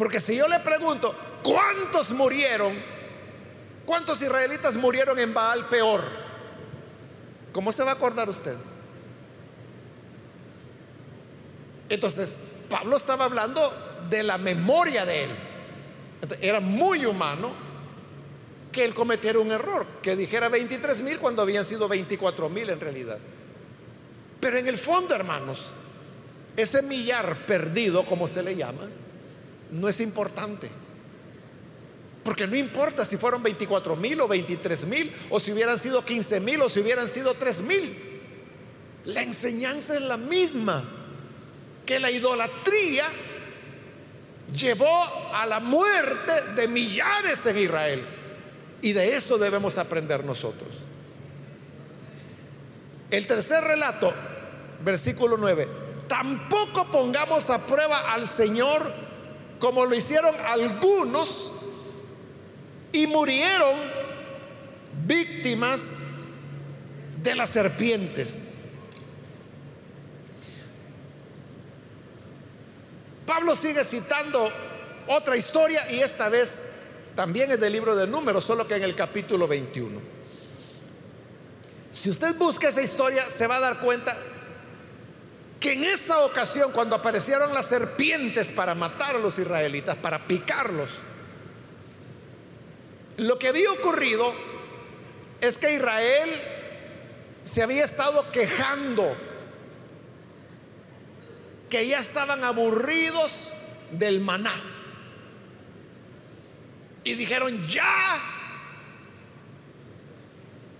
Porque 0.00 0.18
si 0.18 0.34
yo 0.34 0.48
le 0.48 0.58
pregunto, 0.60 1.14
¿cuántos 1.42 2.10
murieron? 2.12 2.72
¿Cuántos 3.84 4.22
israelitas 4.22 4.74
murieron 4.76 5.18
en 5.18 5.34
Baal 5.34 5.68
peor? 5.68 6.02
¿Cómo 7.52 7.70
se 7.70 7.84
va 7.84 7.90
a 7.90 7.94
acordar 7.96 8.26
usted? 8.26 8.56
Entonces, 11.90 12.38
Pablo 12.70 12.96
estaba 12.96 13.26
hablando 13.26 13.70
de 14.08 14.22
la 14.22 14.38
memoria 14.38 15.04
de 15.04 15.24
él. 15.24 15.30
era 16.40 16.60
muy 16.60 17.04
humano 17.04 17.50
que 18.72 18.86
él 18.86 18.94
cometiera 18.94 19.38
un 19.38 19.52
error, 19.52 19.84
que 20.02 20.16
dijera 20.16 20.48
23 20.48 21.02
mil 21.02 21.18
cuando 21.18 21.42
habían 21.42 21.66
sido 21.66 21.88
24 21.88 22.48
mil 22.48 22.70
en 22.70 22.80
realidad. 22.80 23.18
Pero 24.40 24.56
en 24.56 24.66
el 24.66 24.78
fondo, 24.78 25.14
hermanos, 25.14 25.72
ese 26.56 26.80
millar 26.80 27.36
perdido, 27.46 28.02
como 28.06 28.26
se 28.26 28.42
le 28.42 28.56
llama, 28.56 28.88
no 29.72 29.88
es 29.88 30.00
importante. 30.00 30.68
Porque 32.24 32.46
no 32.46 32.56
importa 32.56 33.04
si 33.04 33.16
fueron 33.16 33.42
24 33.42 33.96
mil 33.96 34.20
o 34.20 34.28
23 34.28 34.84
mil, 34.86 35.12
o 35.30 35.40
si 35.40 35.52
hubieran 35.52 35.78
sido 35.78 36.04
15 36.04 36.40
mil, 36.40 36.60
o 36.60 36.68
si 36.68 36.80
hubieran 36.80 37.08
sido 37.08 37.34
3 37.34 37.60
mil. 37.62 38.10
La 39.06 39.22
enseñanza 39.22 39.94
es 39.94 40.02
la 40.02 40.16
misma 40.16 40.84
que 41.86 41.98
la 41.98 42.10
idolatría 42.10 43.06
llevó 44.54 45.02
a 45.34 45.46
la 45.46 45.60
muerte 45.60 46.52
de 46.54 46.68
millares 46.68 47.44
en 47.46 47.58
Israel. 47.58 48.04
Y 48.82 48.92
de 48.92 49.16
eso 49.16 49.38
debemos 49.38 49.78
aprender 49.78 50.24
nosotros. 50.24 50.68
El 53.10 53.26
tercer 53.26 53.64
relato, 53.64 54.12
versículo 54.84 55.36
9. 55.36 55.68
Tampoco 56.06 56.86
pongamos 56.86 57.50
a 57.50 57.58
prueba 57.58 58.12
al 58.12 58.28
Señor 58.28 59.09
como 59.60 59.84
lo 59.84 59.94
hicieron 59.94 60.34
algunos 60.44 61.52
y 62.92 63.06
murieron 63.06 63.76
víctimas 65.06 65.98
de 67.22 67.34
las 67.34 67.50
serpientes. 67.50 68.54
Pablo 73.26 73.54
sigue 73.54 73.84
citando 73.84 74.50
otra 75.06 75.36
historia 75.36 75.88
y 75.92 76.00
esta 76.00 76.28
vez 76.28 76.70
también 77.14 77.52
es 77.52 77.60
del 77.60 77.72
libro 77.72 77.94
de 77.94 78.06
números, 78.06 78.42
solo 78.42 78.66
que 78.66 78.76
en 78.76 78.82
el 78.82 78.96
capítulo 78.96 79.46
21. 79.46 80.00
Si 81.90 82.08
usted 82.08 82.34
busca 82.34 82.68
esa 82.68 82.82
historia, 82.82 83.28
se 83.28 83.46
va 83.46 83.56
a 83.56 83.60
dar 83.60 83.80
cuenta 83.80 84.16
que 85.60 85.74
en 85.74 85.84
esa 85.84 86.20
ocasión, 86.20 86.72
cuando 86.72 86.96
aparecieron 86.96 87.52
las 87.52 87.66
serpientes 87.66 88.50
para 88.50 88.74
matar 88.74 89.16
a 89.16 89.18
los 89.18 89.38
israelitas, 89.38 89.94
para 89.96 90.26
picarlos, 90.26 90.98
lo 93.18 93.38
que 93.38 93.48
había 93.48 93.70
ocurrido 93.70 94.32
es 95.42 95.58
que 95.58 95.74
Israel 95.74 96.30
se 97.44 97.62
había 97.62 97.84
estado 97.84 98.32
quejando 98.32 99.14
que 101.68 101.86
ya 101.86 102.00
estaban 102.00 102.42
aburridos 102.42 103.52
del 103.90 104.20
maná. 104.20 104.54
Y 107.04 107.14
dijeron, 107.14 107.66
ya 107.68 108.18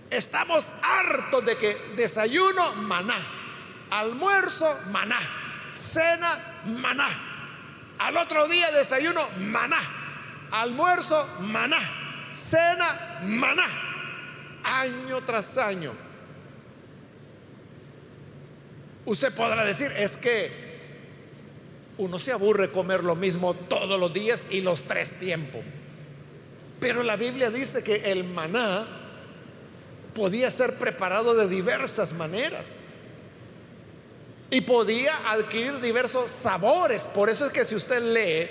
estamos 0.09 0.73
hartos 0.81 1.45
de 1.45 1.55
que 1.57 1.77
desayuno, 1.95 2.73
maná, 2.73 3.40
almuerzo, 3.91 4.77
maná, 4.89 5.19
cena, 5.73 6.37
maná. 6.65 7.07
Al 7.99 8.17
otro 8.17 8.47
día 8.47 8.71
desayuno, 8.71 9.21
maná, 9.37 9.79
almuerzo, 10.51 11.27
maná, 11.41 11.77
cena, 12.33 13.19
maná, 13.23 13.67
año 14.63 15.21
tras 15.21 15.57
año. 15.57 15.93
Usted 19.05 19.33
podrá 19.33 19.63
decir, 19.63 19.91
es 19.95 20.17
que 20.17 20.71
Uno 21.97 22.17
se 22.17 22.31
aburre 22.31 22.71
comer 22.71 23.03
lo 23.03 23.15
mismo 23.15 23.53
todos 23.53 23.99
los 23.99 24.11
días 24.11 24.47
y 24.49 24.61
los 24.61 24.85
tres 24.85 25.13
tiempos. 25.19 25.61
Pero 26.79 27.03
la 27.03 27.15
Biblia 27.15 27.51
dice 27.51 27.83
que 27.83 28.11
el 28.11 28.23
maná 28.23 28.87
podía 30.15 30.49
ser 30.49 30.73
preparado 30.79 31.35
de 31.35 31.47
diversas 31.47 32.13
maneras 32.13 32.85
y 34.51 34.61
podía 34.61 35.31
adquirir 35.31 35.79
diversos 35.79 36.29
sabores. 36.29 37.05
Por 37.05 37.29
eso 37.29 37.45
es 37.45 37.51
que 37.51 37.63
si 37.63 37.73
usted 37.73 38.01
lee 38.01 38.49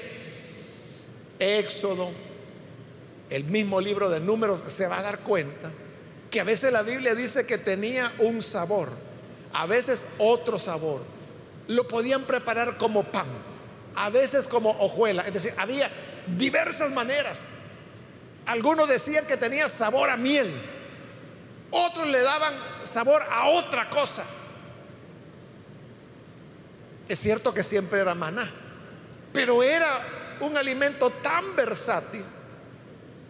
Éxodo, 1.39 2.11
el 3.29 3.45
mismo 3.45 3.81
libro 3.81 4.09
de 4.09 4.19
números, 4.19 4.61
se 4.67 4.87
va 4.87 4.99
a 4.99 5.03
dar 5.03 5.21
cuenta 5.21 5.71
que 6.31 6.41
a 6.41 6.45
veces 6.45 6.73
la 6.73 6.83
Biblia 6.83 7.15
dice 7.15 7.45
que 7.45 7.59
tenía 7.59 8.11
un 8.19 8.43
sabor, 8.43 8.91
a 9.53 9.67
veces 9.67 10.07
otro 10.19 10.59
sabor. 10.59 11.03
Lo 11.69 11.87
podían 11.87 12.25
preparar 12.25 12.79
como 12.79 13.05
pan, 13.05 13.27
a 13.95 14.09
veces 14.09 14.49
como 14.49 14.71
hojuela. 14.71 15.23
Es 15.23 15.35
decir, 15.35 15.53
había 15.59 15.91
diversas 16.37 16.91
maneras. 16.91 17.49
Algunos 18.47 18.89
decían 18.89 19.27
que 19.27 19.37
tenía 19.37 19.69
sabor 19.69 20.09
a 20.09 20.17
miel, 20.17 20.51
otros 21.71 22.09
le 22.09 22.21
daban 22.23 22.55
sabor 22.85 23.23
a 23.31 23.49
otra 23.51 23.91
cosa. 23.91 24.25
Es 27.11 27.19
cierto 27.19 27.53
que 27.53 27.65
siempre 27.65 27.99
era 27.99 28.15
maná, 28.15 28.49
pero 29.33 29.65
era 29.65 30.01
un 30.39 30.57
alimento 30.57 31.11
tan 31.11 31.57
versátil 31.57 32.23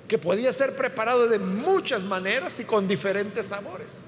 que 0.07 0.19
podía 0.19 0.53
ser 0.53 0.77
preparado 0.77 1.27
de 1.29 1.39
muchas 1.39 2.03
maneras 2.03 2.61
y 2.61 2.65
con 2.65 2.87
diferentes 2.87 3.47
sabores. 3.47 4.03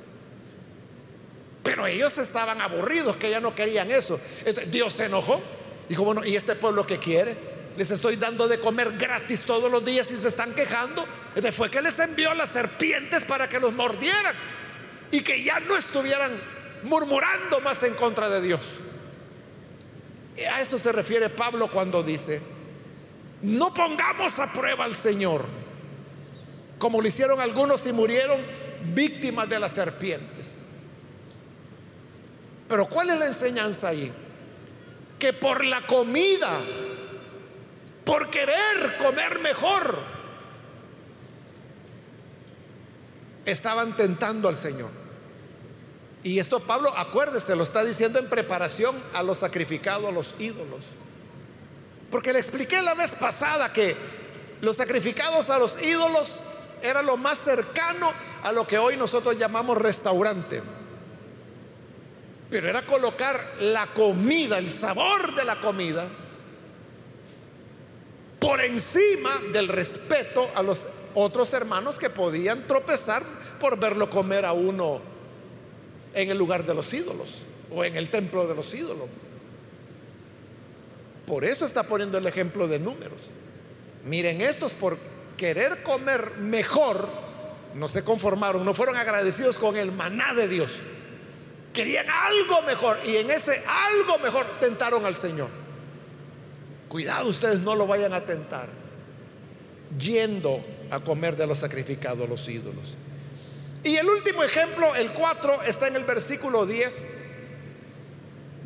Pero 1.62 1.86
ellos 1.86 2.18
estaban 2.18 2.60
aburridos, 2.60 3.16
que 3.16 3.30
ya 3.30 3.40
no 3.40 3.54
querían 3.54 3.90
eso. 3.90 4.20
Dios 4.66 4.92
se 4.92 5.06
enojó. 5.06 5.40
Dijo, 5.88 6.04
bueno, 6.04 6.22
¿y 6.22 6.36
este 6.36 6.54
pueblo 6.54 6.84
qué 6.84 6.98
quiere? 6.98 7.34
Les 7.78 7.90
estoy 7.90 8.16
dando 8.16 8.48
de 8.48 8.60
comer 8.60 8.98
gratis 8.98 9.40
todos 9.40 9.72
los 9.72 9.82
días 9.82 10.10
y 10.10 10.18
se 10.18 10.28
están 10.28 10.52
quejando. 10.52 11.06
Fue 11.50 11.70
que 11.70 11.80
les 11.80 11.98
envió 11.98 12.34
las 12.34 12.50
serpientes 12.50 13.24
para 13.24 13.48
que 13.48 13.58
los 13.58 13.72
mordieran 13.72 14.34
y 15.10 15.22
que 15.22 15.42
ya 15.42 15.60
no 15.60 15.78
estuvieran 15.78 16.30
murmurando 16.82 17.58
más 17.60 17.82
en 17.84 17.94
contra 17.94 18.28
de 18.28 18.42
Dios. 18.42 18.60
A 20.50 20.60
eso 20.60 20.78
se 20.78 20.92
refiere 20.92 21.28
Pablo 21.28 21.70
cuando 21.70 22.02
dice, 22.02 22.40
no 23.42 23.72
pongamos 23.74 24.38
a 24.38 24.52
prueba 24.52 24.84
al 24.84 24.94
Señor, 24.94 25.44
como 26.78 27.00
lo 27.00 27.08
hicieron 27.08 27.40
algunos 27.40 27.86
y 27.86 27.92
murieron 27.92 28.40
víctimas 28.94 29.48
de 29.48 29.60
las 29.60 29.72
serpientes. 29.72 30.64
Pero 32.68 32.86
¿cuál 32.86 33.10
es 33.10 33.18
la 33.18 33.26
enseñanza 33.26 33.88
ahí? 33.88 34.10
Que 35.18 35.32
por 35.32 35.64
la 35.64 35.86
comida 35.86 36.60
por 38.04 38.30
querer 38.30 38.98
comer 38.98 39.38
mejor, 39.38 39.98
estaban 43.44 43.96
tentando 43.96 44.48
al 44.48 44.56
Señor. 44.56 44.90
Y 46.22 46.38
esto 46.38 46.60
Pablo, 46.60 46.96
acuérdese, 46.96 47.56
lo 47.56 47.64
está 47.64 47.84
diciendo 47.84 48.18
en 48.18 48.28
preparación 48.28 48.96
a 49.12 49.22
los 49.22 49.38
sacrificados 49.38 50.08
a 50.08 50.12
los 50.12 50.34
ídolos. 50.38 50.82
Porque 52.10 52.32
le 52.32 52.38
expliqué 52.38 52.80
la 52.80 52.94
vez 52.94 53.12
pasada 53.12 53.72
que 53.72 53.96
los 54.60 54.76
sacrificados 54.76 55.50
a 55.50 55.58
los 55.58 55.82
ídolos 55.82 56.34
era 56.82 57.02
lo 57.02 57.16
más 57.16 57.38
cercano 57.38 58.12
a 58.44 58.52
lo 58.52 58.66
que 58.66 58.78
hoy 58.78 58.96
nosotros 58.96 59.36
llamamos 59.36 59.78
restaurante. 59.78 60.62
Pero 62.50 62.68
era 62.68 62.82
colocar 62.82 63.40
la 63.60 63.88
comida, 63.88 64.58
el 64.58 64.68
sabor 64.68 65.34
de 65.34 65.44
la 65.44 65.56
comida, 65.56 66.06
por 68.38 68.60
encima 68.60 69.30
del 69.52 69.68
respeto 69.68 70.50
a 70.54 70.62
los 70.62 70.86
otros 71.14 71.52
hermanos 71.52 71.98
que 71.98 72.10
podían 72.10 72.66
tropezar 72.66 73.22
por 73.58 73.78
verlo 73.78 74.10
comer 74.10 74.44
a 74.44 74.52
uno 74.52 75.11
en 76.14 76.30
el 76.30 76.38
lugar 76.38 76.64
de 76.66 76.74
los 76.74 76.92
ídolos 76.92 77.42
o 77.74 77.84
en 77.84 77.96
el 77.96 78.10
templo 78.10 78.46
de 78.46 78.54
los 78.54 78.72
ídolos. 78.74 79.08
Por 81.26 81.44
eso 81.44 81.64
está 81.64 81.84
poniendo 81.84 82.18
el 82.18 82.26
ejemplo 82.26 82.68
de 82.68 82.78
números. 82.78 83.20
Miren, 84.04 84.40
estos 84.40 84.74
por 84.74 84.98
querer 85.36 85.82
comer 85.82 86.32
mejor, 86.38 87.08
no 87.74 87.88
se 87.88 88.02
conformaron, 88.02 88.64
no 88.64 88.74
fueron 88.74 88.96
agradecidos 88.96 89.56
con 89.56 89.76
el 89.76 89.92
maná 89.92 90.34
de 90.34 90.48
Dios. 90.48 90.72
Querían 91.72 92.06
algo 92.08 92.62
mejor 92.62 92.98
y 93.06 93.16
en 93.16 93.30
ese 93.30 93.62
algo 93.66 94.18
mejor 94.18 94.46
tentaron 94.60 95.06
al 95.06 95.14
Señor. 95.14 95.48
Cuidado 96.88 97.28
ustedes 97.28 97.60
no 97.60 97.74
lo 97.74 97.86
vayan 97.86 98.12
a 98.12 98.20
tentar 98.20 98.68
yendo 99.98 100.62
a 100.90 101.00
comer 101.00 101.36
de 101.36 101.46
los 101.46 101.58
sacrificados 101.58 102.28
los 102.28 102.46
ídolos. 102.48 102.94
Y 103.84 103.96
el 103.96 104.08
último 104.08 104.44
ejemplo, 104.44 104.94
el 104.94 105.10
4, 105.12 105.62
está 105.64 105.88
en 105.88 105.96
el 105.96 106.04
versículo 106.04 106.66
10, 106.66 107.20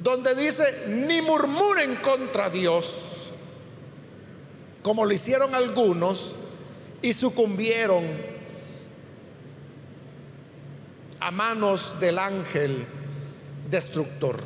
donde 0.03 0.35
dice, 0.35 0.85
ni 0.89 1.23
murmuren 1.23 1.97
contra 1.97 2.51
Dios, 2.51 3.31
como 4.83 5.05
lo 5.05 5.13
hicieron 5.13 5.55
algunos 5.55 6.35
y 7.01 7.13
sucumbieron 7.13 8.05
a 11.21 11.31
manos 11.31 11.99
del 11.99 12.19
ángel 12.19 12.87
destructor. 13.71 14.37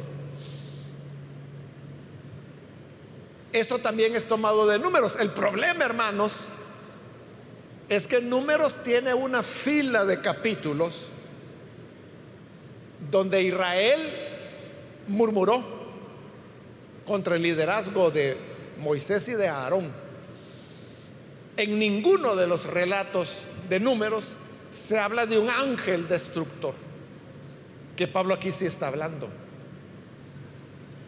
Esto 3.52 3.80
también 3.80 4.14
es 4.14 4.28
tomado 4.28 4.66
de 4.68 4.78
números. 4.78 5.16
El 5.18 5.30
problema, 5.30 5.84
hermanos, 5.84 6.46
es 7.90 8.06
que 8.06 8.20
números 8.20 8.84
tiene 8.84 9.12
una 9.12 9.42
fila 9.42 10.04
de 10.04 10.20
capítulos 10.20 11.08
donde 13.10 13.42
Israel 13.42 14.00
murmuró 15.08 15.64
contra 17.04 17.34
el 17.34 17.42
liderazgo 17.42 18.12
de 18.12 18.36
Moisés 18.78 19.26
y 19.28 19.32
de 19.32 19.48
Aarón. 19.48 19.90
En 21.56 21.80
ninguno 21.80 22.36
de 22.36 22.46
los 22.46 22.66
relatos 22.66 23.48
de 23.68 23.80
números 23.80 24.34
se 24.70 24.96
habla 24.96 25.26
de 25.26 25.36
un 25.36 25.50
ángel 25.50 26.06
destructor, 26.06 26.74
que 27.96 28.06
Pablo 28.06 28.34
aquí 28.34 28.52
sí 28.52 28.66
está 28.66 28.86
hablando. 28.86 29.28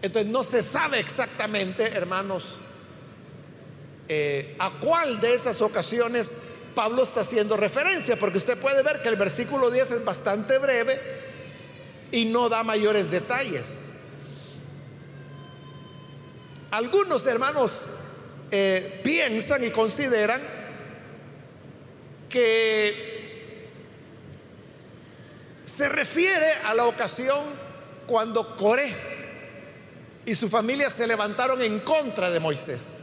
Entonces 0.03 0.33
no 0.33 0.42
se 0.42 0.62
sabe 0.62 0.99
exactamente, 0.99 1.85
hermanos, 1.92 2.57
eh, 4.09 4.57
a 4.59 4.71
cuál 4.81 5.21
de 5.21 5.33
esas 5.33 5.61
ocasiones 5.61 6.37
Pablo 6.74 7.02
está 7.02 7.20
haciendo 7.20 7.56
referencia, 7.56 8.18
porque 8.18 8.38
usted 8.38 8.58
puede 8.58 8.82
ver 8.82 9.02
que 9.02 9.08
el 9.08 9.16
versículo 9.16 9.70
10 9.70 9.90
es 9.90 10.04
bastante 10.04 10.58
breve 10.58 11.00
y 12.11 12.24
no 12.24 12.48
da 12.48 12.62
mayores 12.62 13.11
detalles. 13.11 13.90
Algunos 16.70 17.26
hermanos 17.26 17.82
eh, 18.50 19.00
piensan 19.04 19.64
y 19.64 19.70
consideran 19.70 20.42
que 22.28 23.68
se 25.64 25.88
refiere 25.88 26.52
a 26.64 26.74
la 26.74 26.87
ocasión 26.87 27.44
cuando 28.06 28.56
Coré 28.56 28.94
y 30.24 30.35
su 30.35 30.48
familia 30.48 30.90
se 30.90 31.06
levantaron 31.06 31.62
en 31.62 31.80
contra 31.80 32.30
de 32.30 32.40
Moisés. 32.40 32.98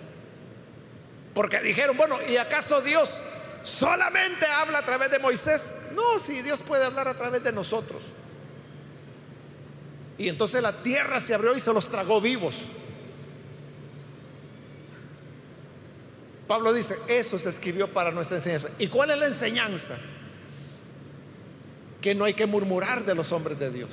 Porque 1.33 1.59
dijeron, 1.61 1.95
bueno, 1.95 2.17
¿y 2.27 2.37
acaso 2.37 2.81
Dios 2.81 3.21
solamente 3.63 4.45
habla 4.45 4.79
a 4.79 4.85
través 4.85 5.11
de 5.11 5.19
Moisés? 5.19 5.75
No, 5.93 6.17
si 6.17 6.41
Dios 6.41 6.61
puede 6.61 6.85
hablar 6.85 7.07
a 7.07 7.13
través 7.13 7.43
de 7.43 7.51
nosotros. 7.51 8.01
Y 10.17 10.27
entonces 10.27 10.61
la 10.61 10.83
tierra 10.83 11.19
se 11.19 11.33
abrió 11.33 11.55
y 11.55 11.59
se 11.59 11.73
los 11.73 11.89
tragó 11.89 12.19
vivos. 12.19 12.63
Pablo 16.49 16.73
dice, 16.73 16.97
eso 17.07 17.37
se 17.39 17.47
escribió 17.47 17.87
para 17.87 18.11
nuestra 18.11 18.37
enseñanza. 18.37 18.69
¿Y 18.79 18.87
cuál 18.87 19.11
es 19.11 19.17
la 19.17 19.27
enseñanza? 19.27 19.97
Que 22.01 22.15
no 22.15 22.25
hay 22.25 22.33
que 22.33 22.47
murmurar 22.47 23.05
de 23.05 23.13
los 23.15 23.31
hombres 23.31 23.59
de 23.59 23.71
Dios. 23.71 23.89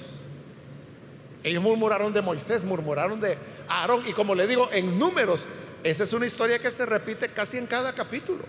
Ellos 1.45 1.63
murmuraron 1.63 2.13
de 2.13 2.23
Moisés, 2.23 2.65
murmuraron 2.65 3.21
de 3.21 3.39
Aarón. 3.69 4.03
Y 4.09 4.13
como 4.13 4.35
le 4.35 4.47
digo, 4.47 4.69
en 4.73 4.99
números, 4.99 5.47
esa 5.85 6.03
es 6.03 6.13
una 6.13 6.27
historia 6.27 6.59
que 6.59 6.71
se 6.73 6.87
repite 6.87 7.29
casi 7.29 7.59
en 7.59 7.67
cada 7.67 7.95
capítulo. 7.95 8.43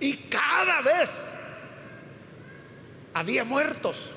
Y 0.00 0.14
cada 0.14 0.80
vez 0.82 1.34
había 3.14 3.44
muertos. 3.44 4.10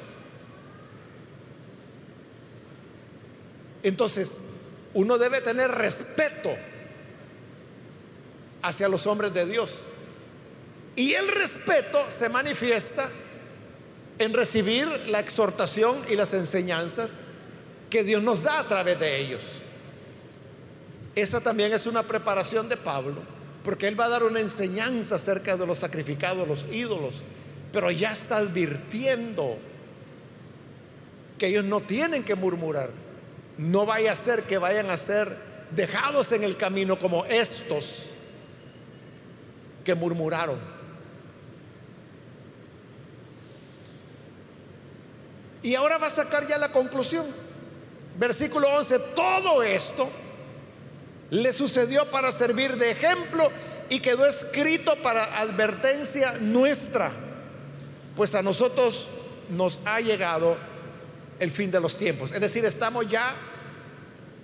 Entonces, 3.83 4.43
uno 4.93 5.17
debe 5.17 5.41
tener 5.41 5.71
respeto 5.71 6.51
hacia 8.61 8.87
los 8.87 9.07
hombres 9.07 9.33
de 9.33 9.45
Dios. 9.45 9.79
Y 10.95 11.13
el 11.13 11.27
respeto 11.29 12.09
se 12.09 12.29
manifiesta 12.29 13.09
en 14.19 14.33
recibir 14.33 14.87
la 15.07 15.19
exhortación 15.19 16.03
y 16.09 16.15
las 16.15 16.33
enseñanzas 16.33 17.17
que 17.89 18.03
Dios 18.03 18.21
nos 18.21 18.43
da 18.43 18.59
a 18.59 18.67
través 18.67 18.99
de 18.99 19.19
ellos. 19.19 19.63
Esa 21.15 21.41
también 21.41 21.73
es 21.73 21.85
una 21.87 22.03
preparación 22.03 22.69
de 22.69 22.77
Pablo, 22.77 23.21
porque 23.63 23.87
él 23.87 23.99
va 23.99 24.05
a 24.05 24.09
dar 24.09 24.23
una 24.23 24.39
enseñanza 24.39 25.15
acerca 25.15 25.55
de 25.55 25.67
los 25.67 25.79
sacrificados, 25.79 26.47
los 26.47 26.65
ídolos, 26.71 27.15
pero 27.71 27.91
ya 27.91 28.11
está 28.11 28.37
advirtiendo 28.37 29.57
que 31.37 31.47
ellos 31.47 31.65
no 31.65 31.81
tienen 31.81 32.23
que 32.23 32.35
murmurar. 32.35 32.89
No 33.57 33.85
vaya 33.85 34.13
a 34.13 34.15
ser 34.15 34.43
que 34.43 34.57
vayan 34.57 34.89
a 34.89 34.97
ser 34.97 35.35
dejados 35.71 36.31
en 36.31 36.43
el 36.43 36.57
camino 36.57 36.97
como 36.97 37.25
estos 37.25 38.07
que 39.83 39.95
murmuraron. 39.95 40.57
Y 45.63 45.75
ahora 45.75 45.99
va 45.99 46.07
a 46.07 46.11
sacar 46.11 46.47
ya 46.47 46.57
la 46.57 46.71
conclusión. 46.71 47.25
Versículo 48.17 48.67
11, 48.75 48.99
todo 49.15 49.63
esto 49.63 50.09
le 51.31 51.53
sucedió 51.53 52.05
para 52.11 52.31
servir 52.31 52.77
de 52.77 52.91
ejemplo 52.91 53.51
y 53.89 53.99
quedó 53.99 54.25
escrito 54.25 54.95
para 54.97 55.39
advertencia 55.39 56.35
nuestra, 56.39 57.11
pues 58.15 58.35
a 58.35 58.41
nosotros 58.41 59.07
nos 59.49 59.79
ha 59.85 59.99
llegado 60.01 60.57
el 61.39 61.51
fin 61.51 61.71
de 61.71 61.79
los 61.79 61.97
tiempos. 61.97 62.31
Es 62.31 62.41
decir, 62.41 62.63
estamos 62.65 63.07
ya 63.07 63.33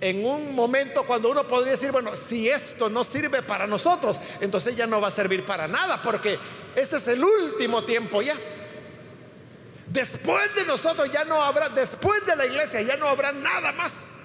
en 0.00 0.24
un 0.24 0.54
momento 0.54 1.04
cuando 1.06 1.30
uno 1.30 1.46
podría 1.46 1.72
decir, 1.72 1.92
bueno, 1.92 2.16
si 2.16 2.48
esto 2.48 2.88
no 2.88 3.04
sirve 3.04 3.42
para 3.42 3.66
nosotros, 3.66 4.18
entonces 4.40 4.74
ya 4.74 4.86
no 4.86 5.00
va 5.00 5.08
a 5.08 5.12
servir 5.12 5.44
para 5.44 5.68
nada, 5.68 6.00
porque 6.02 6.38
este 6.74 6.96
es 6.96 7.08
el 7.08 7.22
último 7.22 7.84
tiempo 7.84 8.22
ya. 8.22 8.34
Después 9.88 10.54
de 10.54 10.64
nosotros 10.64 11.10
ya 11.12 11.24
no 11.24 11.42
habrá, 11.42 11.68
después 11.68 12.24
de 12.24 12.34
la 12.34 12.46
iglesia 12.46 12.80
ya 12.80 12.96
no 12.96 13.08
habrá 13.08 13.32
nada 13.32 13.72
más. 13.72 14.17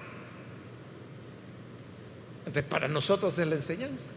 Entonces 2.46 2.64
para 2.64 2.88
nosotros 2.88 3.38
es 3.38 3.46
la 3.46 3.54
enseñanza. 3.54 4.10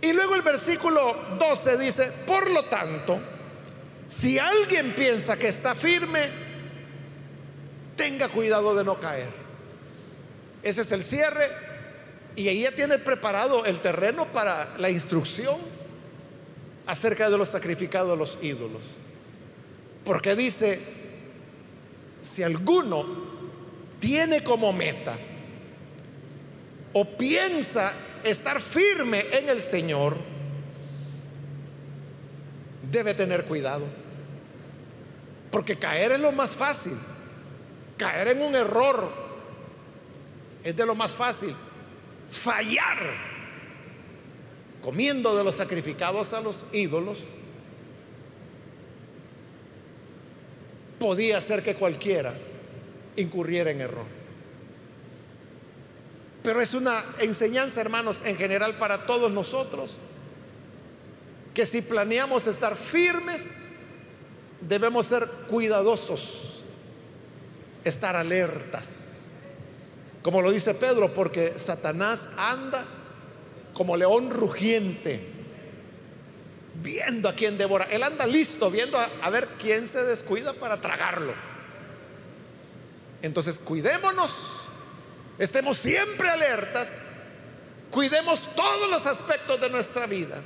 Y 0.00 0.12
luego 0.12 0.34
el 0.34 0.42
versículo 0.42 1.16
12 1.38 1.78
dice, 1.78 2.12
por 2.26 2.50
lo 2.50 2.64
tanto, 2.64 3.20
si 4.08 4.38
alguien 4.38 4.92
piensa 4.92 5.36
que 5.36 5.48
está 5.48 5.74
firme, 5.74 6.28
tenga 7.96 8.28
cuidado 8.28 8.74
de 8.74 8.84
no 8.84 9.00
caer. 9.00 9.30
Ese 10.62 10.82
es 10.82 10.92
el 10.92 11.02
cierre 11.02 11.48
y 12.36 12.60
ya 12.60 12.72
tiene 12.72 12.98
preparado 12.98 13.64
el 13.64 13.80
terreno 13.80 14.26
para 14.26 14.76
la 14.78 14.90
instrucción 14.90 15.56
acerca 16.86 17.30
de 17.30 17.38
los 17.38 17.48
sacrificados 17.48 18.12
a 18.12 18.16
los 18.16 18.38
ídolos. 18.42 18.82
Porque 20.04 20.36
dice, 20.36 20.78
si 22.22 22.42
alguno 22.42 23.06
tiene 23.98 24.44
como 24.44 24.72
meta 24.72 25.18
o 26.98 27.04
piensa 27.04 27.92
estar 28.24 28.58
firme 28.58 29.26
en 29.30 29.50
el 29.50 29.60
Señor, 29.60 30.16
debe 32.90 33.12
tener 33.12 33.44
cuidado. 33.44 33.84
Porque 35.50 35.76
caer 35.76 36.12
es 36.12 36.20
lo 36.20 36.32
más 36.32 36.56
fácil. 36.56 36.94
Caer 37.98 38.28
en 38.28 38.40
un 38.40 38.54
error 38.54 39.12
es 40.64 40.74
de 40.74 40.86
lo 40.86 40.94
más 40.94 41.12
fácil. 41.12 41.54
Fallar 42.30 42.96
comiendo 44.82 45.36
de 45.36 45.44
los 45.44 45.56
sacrificados 45.56 46.32
a 46.32 46.40
los 46.40 46.64
ídolos 46.72 47.18
podía 50.98 51.36
hacer 51.36 51.62
que 51.62 51.74
cualquiera 51.74 52.32
incurriera 53.16 53.70
en 53.70 53.82
error. 53.82 54.15
Pero 56.46 56.60
es 56.60 56.74
una 56.74 57.04
enseñanza, 57.18 57.80
hermanos, 57.80 58.22
en 58.24 58.36
general 58.36 58.78
para 58.78 59.04
todos 59.04 59.32
nosotros, 59.32 59.96
que 61.52 61.66
si 61.66 61.82
planeamos 61.82 62.46
estar 62.46 62.76
firmes, 62.76 63.56
debemos 64.60 65.06
ser 65.06 65.26
cuidadosos, 65.48 66.62
estar 67.82 68.14
alertas. 68.14 69.22
Como 70.22 70.40
lo 70.40 70.52
dice 70.52 70.72
Pedro, 70.74 71.12
porque 71.12 71.58
Satanás 71.58 72.28
anda 72.36 72.84
como 73.74 73.96
león 73.96 74.30
rugiente 74.30 75.26
viendo 76.80 77.28
a 77.28 77.34
quién 77.34 77.58
devora. 77.58 77.86
Él 77.86 78.04
anda 78.04 78.24
listo, 78.24 78.70
viendo 78.70 79.00
a, 79.00 79.30
ver 79.30 79.48
quién 79.60 79.88
se 79.88 80.04
descuida 80.04 80.52
para 80.52 80.80
tragarlo. 80.80 81.34
Entonces, 83.20 83.58
cuidémonos, 83.58 84.65
estemos 85.38 85.76
siempre 85.78 86.28
alertas, 86.28 86.96
cuidemos 87.90 88.46
todos 88.54 88.90
los 88.90 89.06
aspectos 89.06 89.60
de 89.60 89.70
nuestra 89.70 90.06
vida 90.06 90.42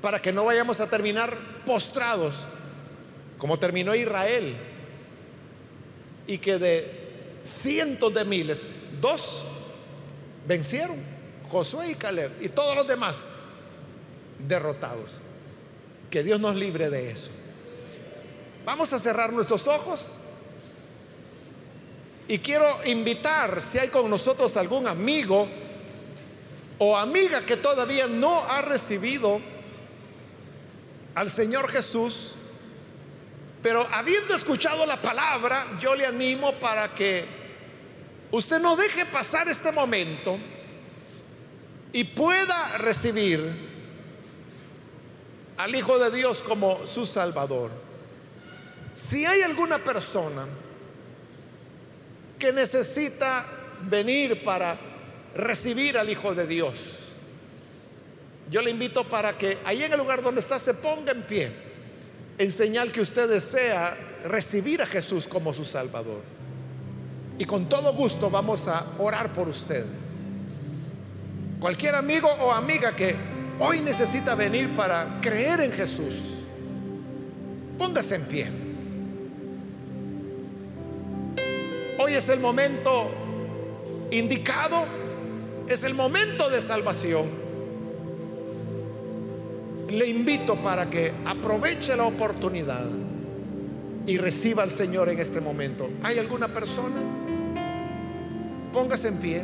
para 0.00 0.20
que 0.20 0.32
no 0.32 0.44
vayamos 0.44 0.80
a 0.80 0.88
terminar 0.88 1.36
postrados 1.66 2.44
como 3.38 3.58
terminó 3.58 3.94
Israel 3.94 4.56
y 6.26 6.38
que 6.38 6.58
de 6.58 6.98
cientos 7.42 8.12
de 8.12 8.24
miles, 8.24 8.66
dos 9.00 9.44
vencieron, 10.46 10.96
Josué 11.50 11.92
y 11.92 11.94
Caleb, 11.94 12.32
y 12.40 12.48
todos 12.48 12.76
los 12.76 12.86
demás 12.86 13.30
derrotados. 14.38 15.20
Que 16.10 16.22
Dios 16.22 16.40
nos 16.40 16.56
libre 16.56 16.90
de 16.90 17.10
eso. 17.10 17.30
Vamos 18.64 18.92
a 18.92 18.98
cerrar 18.98 19.32
nuestros 19.32 19.66
ojos. 19.66 20.20
Y 22.28 22.40
quiero 22.40 22.80
invitar, 22.84 23.62
si 23.62 23.78
hay 23.78 23.88
con 23.88 24.10
nosotros 24.10 24.54
algún 24.58 24.86
amigo 24.86 25.48
o 26.76 26.94
amiga 26.94 27.40
que 27.40 27.56
todavía 27.56 28.06
no 28.06 28.40
ha 28.40 28.60
recibido 28.60 29.40
al 31.14 31.30
Señor 31.30 31.68
Jesús, 31.70 32.34
pero 33.62 33.80
habiendo 33.90 34.34
escuchado 34.34 34.84
la 34.84 35.00
palabra, 35.00 35.66
yo 35.80 35.96
le 35.96 36.04
animo 36.04 36.52
para 36.56 36.94
que 36.94 37.24
usted 38.30 38.60
no 38.60 38.76
deje 38.76 39.06
pasar 39.06 39.48
este 39.48 39.72
momento 39.72 40.38
y 41.94 42.04
pueda 42.04 42.76
recibir 42.76 43.40
al 45.56 45.74
Hijo 45.74 45.98
de 45.98 46.10
Dios 46.14 46.42
como 46.42 46.86
su 46.86 47.06
Salvador. 47.06 47.70
Si 48.92 49.24
hay 49.24 49.40
alguna 49.40 49.78
persona 49.78 50.46
que 52.38 52.52
necesita 52.52 53.44
venir 53.88 54.42
para 54.44 54.78
recibir 55.34 55.98
al 55.98 56.08
Hijo 56.08 56.34
de 56.34 56.46
Dios, 56.46 57.00
yo 58.50 58.62
le 58.62 58.70
invito 58.70 59.04
para 59.04 59.36
que 59.36 59.58
ahí 59.64 59.82
en 59.82 59.92
el 59.92 59.98
lugar 59.98 60.22
donde 60.22 60.40
está 60.40 60.58
se 60.58 60.74
ponga 60.74 61.12
en 61.12 61.22
pie, 61.22 61.50
en 62.38 62.50
señal 62.50 62.90
que 62.92 63.00
usted 63.00 63.28
desea 63.28 63.96
recibir 64.24 64.80
a 64.80 64.86
Jesús 64.86 65.28
como 65.28 65.52
su 65.52 65.64
Salvador. 65.64 66.22
Y 67.38 67.44
con 67.44 67.68
todo 67.68 67.92
gusto 67.92 68.30
vamos 68.30 68.66
a 68.66 68.84
orar 68.98 69.32
por 69.32 69.48
usted. 69.48 69.84
Cualquier 71.60 71.94
amigo 71.94 72.28
o 72.28 72.52
amiga 72.52 72.96
que 72.96 73.14
hoy 73.58 73.80
necesita 73.80 74.34
venir 74.34 74.74
para 74.74 75.18
creer 75.20 75.60
en 75.60 75.72
Jesús, 75.72 76.14
póngase 77.76 78.14
en 78.14 78.22
pie. 78.24 78.67
Es 82.18 82.28
el 82.28 82.40
momento 82.40 83.10
indicado, 84.10 84.84
es 85.68 85.84
el 85.84 85.94
momento 85.94 86.50
de 86.50 86.60
salvación. 86.60 87.26
Le 89.88 90.06
invito 90.08 90.56
para 90.56 90.90
que 90.90 91.12
aproveche 91.24 91.96
la 91.96 92.04
oportunidad 92.04 92.88
y 94.06 94.18
reciba 94.18 94.64
al 94.64 94.70
Señor 94.70 95.08
en 95.08 95.20
este 95.20 95.40
momento. 95.40 95.88
¿Hay 96.02 96.18
alguna 96.18 96.48
persona? 96.48 96.96
Póngase 98.72 99.08
en 99.08 99.16
pie. 99.18 99.42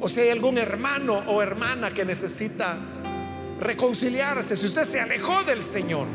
O 0.00 0.08
si 0.08 0.20
hay 0.20 0.28
algún 0.28 0.58
hermano 0.58 1.22
o 1.26 1.42
hermana 1.42 1.90
que 1.90 2.04
necesita 2.04 2.76
reconciliarse, 3.60 4.56
si 4.56 4.66
usted 4.66 4.84
se 4.84 5.00
alejó 5.00 5.42
del 5.44 5.62
Señor, 5.62 6.06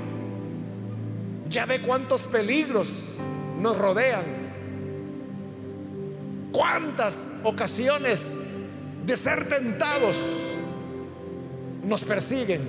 ya 1.50 1.66
ve 1.66 1.82
cuántos 1.82 2.24
peligros 2.24 3.18
nos 3.60 3.78
rodean, 3.78 4.45
cuántas 6.56 7.34
ocasiones 7.44 8.38
de 9.06 9.18
ser 9.18 9.50
tentados 9.50 10.18
nos 11.84 12.02
persiguen. 12.06 12.62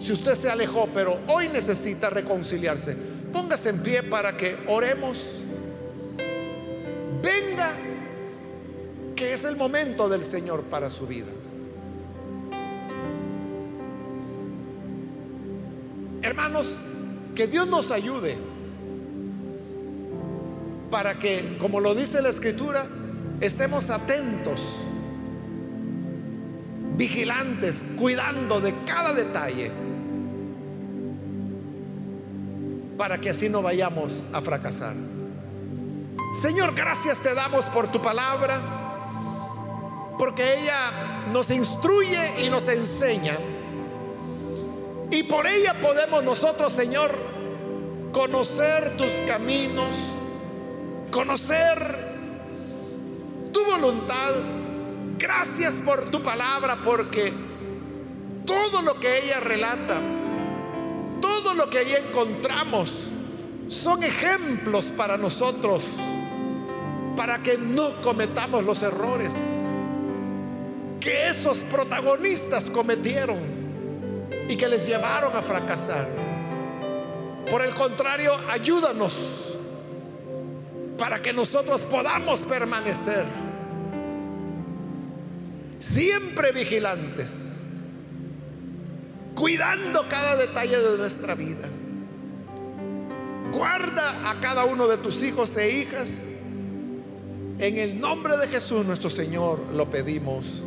Si 0.00 0.10
usted 0.10 0.34
se 0.34 0.50
alejó, 0.50 0.88
pero 0.92 1.18
hoy 1.28 1.48
necesita 1.48 2.10
reconciliarse, 2.10 2.96
póngase 3.32 3.68
en 3.68 3.80
pie 3.80 4.02
para 4.02 4.36
que 4.36 4.56
oremos 4.66 5.44
venga, 7.22 7.70
que 9.14 9.32
es 9.32 9.44
el 9.44 9.56
momento 9.56 10.08
del 10.08 10.24
Señor 10.24 10.64
para 10.64 10.90
su 10.90 11.06
vida. 11.06 11.28
Hermanos, 16.22 16.76
que 17.36 17.46
Dios 17.46 17.68
nos 17.68 17.92
ayude 17.92 18.57
para 20.90 21.18
que, 21.18 21.56
como 21.58 21.80
lo 21.80 21.94
dice 21.94 22.22
la 22.22 22.28
escritura, 22.28 22.86
estemos 23.40 23.90
atentos, 23.90 24.76
vigilantes, 26.96 27.84
cuidando 27.96 28.60
de 28.60 28.74
cada 28.84 29.12
detalle, 29.12 29.70
para 32.96 33.18
que 33.20 33.30
así 33.30 33.48
no 33.48 33.62
vayamos 33.62 34.24
a 34.32 34.40
fracasar. 34.40 34.94
Señor, 36.40 36.74
gracias 36.74 37.20
te 37.20 37.34
damos 37.34 37.66
por 37.66 37.88
tu 37.88 38.02
palabra, 38.02 38.60
porque 40.18 40.60
ella 40.60 41.26
nos 41.32 41.50
instruye 41.50 42.44
y 42.44 42.50
nos 42.50 42.66
enseña. 42.68 43.36
Y 45.10 45.22
por 45.22 45.46
ella 45.46 45.74
podemos 45.80 46.22
nosotros, 46.22 46.72
Señor, 46.72 47.14
conocer 48.12 48.96
tus 48.96 49.12
caminos, 49.26 49.94
conocer 51.18 51.98
tu 53.52 53.64
voluntad. 53.64 54.34
Gracias 55.18 55.82
por 55.84 56.12
tu 56.12 56.22
palabra, 56.22 56.78
porque 56.84 57.32
todo 58.46 58.82
lo 58.82 58.94
que 59.00 59.24
ella 59.24 59.40
relata, 59.40 59.96
todo 61.20 61.54
lo 61.54 61.68
que 61.68 61.78
ahí 61.78 61.92
encontramos, 61.94 63.08
son 63.66 64.04
ejemplos 64.04 64.92
para 64.96 65.16
nosotros, 65.16 65.86
para 67.16 67.42
que 67.42 67.58
no 67.58 67.90
cometamos 68.04 68.64
los 68.64 68.80
errores 68.82 69.34
que 71.00 71.26
esos 71.26 71.58
protagonistas 71.64 72.70
cometieron 72.70 73.38
y 74.48 74.56
que 74.56 74.68
les 74.68 74.86
llevaron 74.86 75.36
a 75.36 75.42
fracasar. 75.42 76.06
Por 77.50 77.64
el 77.64 77.74
contrario, 77.74 78.30
ayúdanos 78.48 79.57
para 80.98 81.22
que 81.22 81.32
nosotros 81.32 81.82
podamos 81.82 82.40
permanecer 82.40 83.24
siempre 85.78 86.52
vigilantes, 86.52 87.60
cuidando 89.34 90.06
cada 90.08 90.36
detalle 90.36 90.76
de 90.76 90.98
nuestra 90.98 91.34
vida. 91.36 91.68
Guarda 93.52 94.30
a 94.30 94.40
cada 94.40 94.64
uno 94.64 94.88
de 94.88 94.98
tus 94.98 95.22
hijos 95.22 95.56
e 95.56 95.70
hijas. 95.70 96.26
En 97.58 97.78
el 97.78 98.00
nombre 98.00 98.36
de 98.36 98.46
Jesús 98.48 98.84
nuestro 98.84 99.08
Señor 99.08 99.60
lo 99.72 99.88
pedimos. 99.88 100.62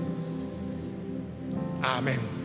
Amén. 1.82 2.40